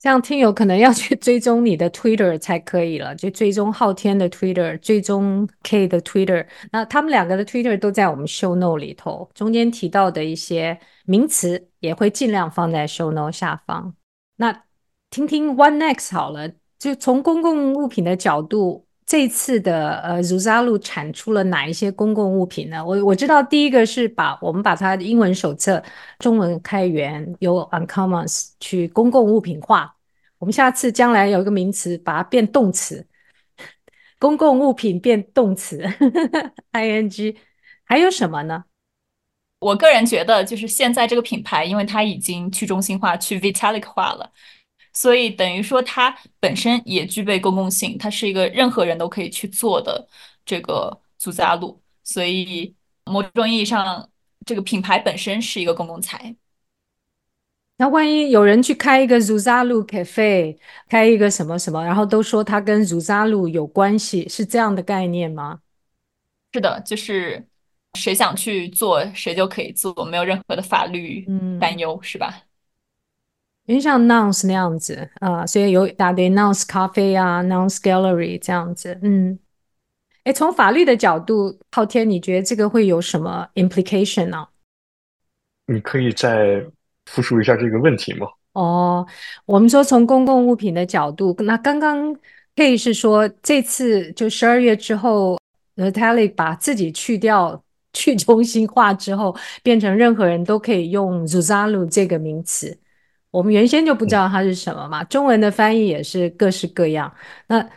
[0.02, 6.44] 这样听友可能要去追踪你的 Twitter 才可以了，就追踪昊天的 Twitter，追踪 K 的 Twitter。
[6.72, 13.94] 那他们两个的 Twitter 都在我们 Show Note 里头，中间提到的一些名词也会尽量放在 Show Note 下方。
[14.38, 14.64] 那
[15.08, 16.50] 听听 One Next 好了，
[16.80, 18.88] 就从公共物品的角度。
[19.12, 22.82] 这次的呃，Zuzalu 产出了哪一些公共物品呢？
[22.82, 25.84] 我我知道第一个是把我们把它的英文手册
[26.18, 29.94] 中文开源由 Uncommons 去公共物品化。
[30.38, 33.06] 我们下次将来有一个名词，把它变动词，
[34.18, 35.82] 公共物品变动词，
[36.72, 37.36] ing。
[37.84, 38.64] 还有什么呢？
[39.58, 44.32] 我个人觉得，就是现在这个品牌，因为它已经去中心化、去 Vitalik 化了。
[44.92, 50.06] 所以等于说，它本身也具备公共性，它是一个任何人都可以去做的
[50.44, 51.78] 这个 Zuzalu。
[52.04, 52.74] 所以
[53.04, 54.10] 某种意义上，
[54.44, 56.36] 这个品牌本身是一个公共财。
[57.78, 65.60] 那万一有人去开一个 Zuzalu Cafe，开一个什么什么，然后都说它跟 Zuzalu 有关系，是这样的概念吗？
[66.52, 67.48] 是的，就是
[67.94, 71.26] 谁想去做，谁就可以做，没有任何的法律
[71.58, 72.42] 担忧，嗯、是吧？
[73.72, 79.38] 因为像 Nouns 那样子啊，所以有一大堆 Nouns 咖啡啊，Nouns Gallery 这样子，嗯，
[80.24, 84.46] 哎，从法律的角度，昊天，你觉得这个会有什么 implication 呢？
[85.68, 86.62] 你可以再
[87.06, 88.26] 复述一下这个问题吗？
[88.52, 89.06] 哦，
[89.46, 92.14] 我们说从公共物品的角度，那刚刚
[92.54, 95.38] Kate 是说这次就十二月之后
[95.76, 97.64] ，Vitalik 把自己去掉
[97.94, 102.78] 去中心化之后，变成任何人都可以用 Zuzalu 这个名词。
[103.32, 107.12] 我们原先就不知道它是什么嘛，中文的翻译也是各式各样。
[107.48, 107.68] 那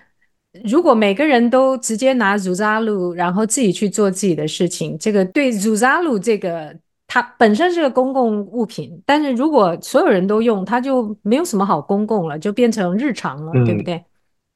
[0.64, 6.78] 如果每个人都直接拿 Zuzalu，然后自己去做自己的事情，这个对 Zuzalu 这个
[7.08, 14.04] 它本身是个公共物品，但是如果所有人都用，它就没有什么好公共了，就变成日常了，嗯、对不对？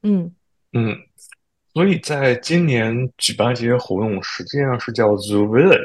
[0.02, 0.32] 嗯
[0.72, 0.96] 嗯，
[1.74, 5.78] 所以在今年举办这些活动，实际上是叫 Zoo Village，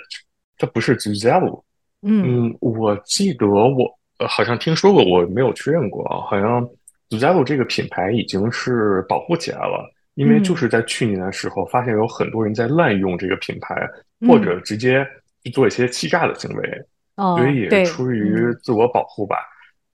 [0.58, 1.62] 它不是 Zuzalu。
[2.02, 3.98] 嗯嗯，我记得我
[4.28, 6.68] 好像听说过，我没有确认过啊，好像
[7.10, 9.92] Zuzalu 这个品牌已经是保护起来了。
[10.16, 13.76] 因为就是在去年的时候，发现有很多人在滥用这个品牌，
[14.22, 15.06] 嗯、或者直接
[15.44, 16.86] 去做一些欺诈的行为，
[17.18, 19.36] 哦、所以也出于自我保护吧。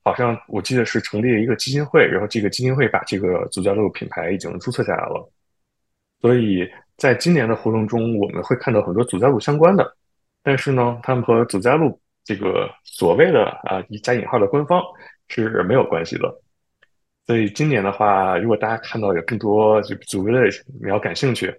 [0.04, 5.28] 好像我记得是成立了一个基金会，然后这个基金会把这个 Zuzalu 品牌已经注册下来了。
[6.22, 9.92] 所以在今年的活动中，我们会看到很多 Zuzalu 相关的，
[10.44, 14.82] 但是呢，他们和 Zuzalu 这个所谓的啊加引号的官方
[15.28, 16.42] 是没有关系的。
[17.28, 20.42] 所以今年的话，如果大家看到有更多就组织的
[20.82, 21.54] 你要感兴趣，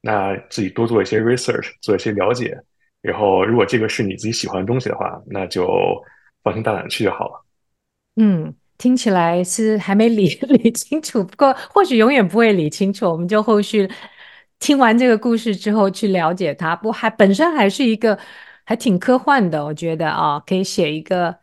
[0.00, 2.56] 那自己多做一些 research，做一些了解。
[3.00, 5.68] 然后，如果这个是你自己喜欢的东西的话，那就
[6.42, 7.44] 放心大胆去就好了。
[8.16, 10.28] 嗯，听起来是还没理
[10.62, 13.06] 理清楚，不过或许永远不会理清楚。
[13.10, 13.88] 我们就后续
[14.58, 16.74] 听完这个故事之后去了解它。
[16.74, 18.18] 不还本身还是一个
[18.68, 21.38] 还挺科幻的，我觉得啊，可以写一个。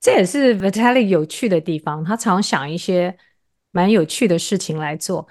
[0.00, 3.16] 这也是 Vitalik 有趣的地方，他常想一些
[3.72, 5.26] 蛮有趣的事情来做。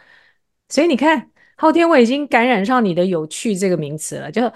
[0.68, 4.52] 所以你看，昊天，我已经感染上你的“有趣”这个名词了，就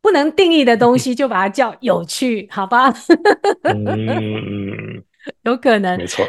[0.00, 2.90] 不能定义的东西就把它叫有趣，好吧？
[3.68, 5.04] 嗯，
[5.42, 6.24] 有可能，没错。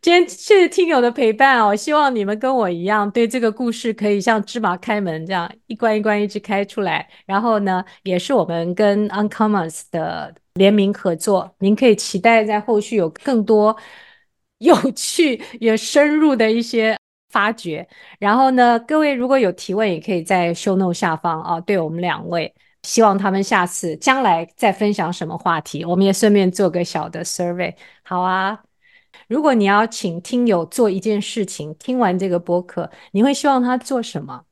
[0.00, 7.08] 今天谢谢听友的陪伴哦，希望你们跟我一样，对这个故事可以像芝麻开门这样一关一关一直开出来。
[7.26, 10.34] 然后呢，也是我们跟 Uncommons 的。
[10.54, 13.76] 联名合作，您可以期待在后续有更多
[14.58, 16.98] 有趣也深入的一些
[17.30, 17.86] 发掘。
[18.18, 22.52] 然后呢，各位如果有提问，也可以在 show note 下方啊，对我们两位，
[22.88, 27.74] 希望他们下次将来再分享什么话题，我们也顺便做个小的 survey。
[28.02, 28.58] 好啊，
[29.28, 34.42] 如果你要请听友做一件事情，听完这个播客，你会希望他做什么？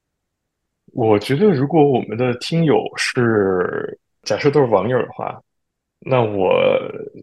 [0.92, 5.40] 我觉得，如果我们的听友是假设都是网友的话。
[5.98, 6.52] 那我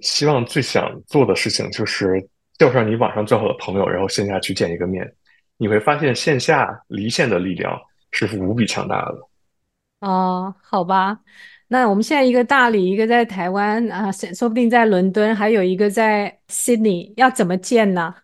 [0.01, 5.09] 希望最想做的事情就是叫上你网上最好的朋友，然后线下去见一个面。
[5.57, 7.80] 你会发现线下离线的力量
[8.11, 9.32] 是无比强大的。
[10.04, 11.18] 哦，好吧，
[11.70, 18.14] 那我们现在一个大理，一个在台湾啊，说不定在伦敦，还有一个在 Sydney，要怎么见呢？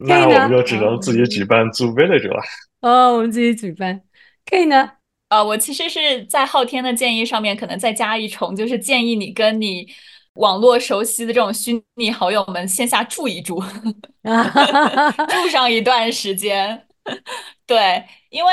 [0.00, 2.42] 那我们就只能自己举 办 Zoo Village 了。
[2.80, 4.00] 哦，我们自己举办，
[4.44, 4.90] 可以呢。
[5.28, 9.86] 呃，我其实是在昊天的建议上面，可能再加一重，就是建议你跟你
[10.34, 13.62] 网络熟悉的这种虚拟好友们线下住一住，
[14.24, 16.88] 啊住上一段时间。
[17.66, 18.52] 对，因为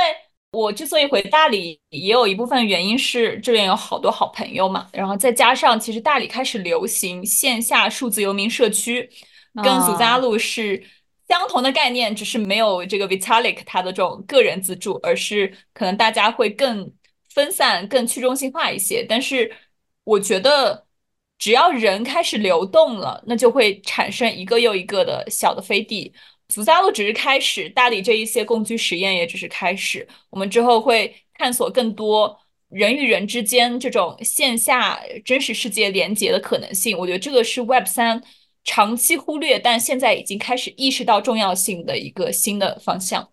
[0.51, 9.09] 我之所以回大理，也有一部分原因是这边有好多好朋友嘛，然后再加上其实大理开始流行线下数字游民社区，
[9.55, 10.83] 跟 Zuzalu 是。
[11.29, 16.91] 相同的概念，只是没有这个 Vitalik 他的这种个人自助，而是可能大家会更
[17.35, 19.05] 分散、更去中心化一些。
[19.07, 19.55] 但是
[20.05, 20.87] 我觉得，
[21.37, 26.11] 只要人开始流动了，那就会产生一个又一个的小的飞地。
[26.53, 30.07] Zuzalu 只是开始，大理这一些共居实验也只是开始。
[30.29, 32.37] 我们之后会探索更多
[32.69, 36.97] 人与人之间这种线下真实世界连接的可能性。
[36.97, 38.21] 我觉得这个是 Web 三。
[38.65, 43.27] 长期忽略，但现在已经开始意识到重要性的一个新的方向。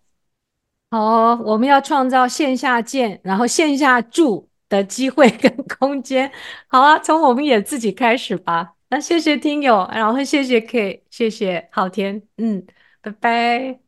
[0.89, 6.31] 好，我们要创造线下见，然后线下住的机会跟空间。
[6.67, 8.73] 好啊，从我们也自己开始吧。
[8.89, 12.65] 那谢谢听友，然后谢谢 K，谢谢昊天，嗯，
[13.07, 13.79] 拜拜。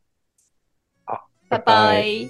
[1.04, 1.64] 好，拜拜。
[1.64, 2.30] 拜拜。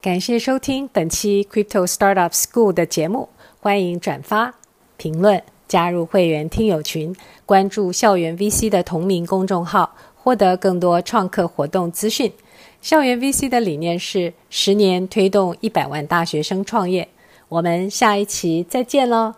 [0.00, 3.28] 感谢收听本期 Crypto Startup School 的节目，
[3.60, 4.54] 欢迎转发、
[4.96, 7.14] 评论加入会员听友群，
[7.46, 12.32] 关注校园 VC 的同名公众号，获得更多创客活动资讯。
[12.80, 17.08] 校园 VC 的理念是十年推动一百万大学生创业。
[17.48, 19.34] 我们下一期再见喽！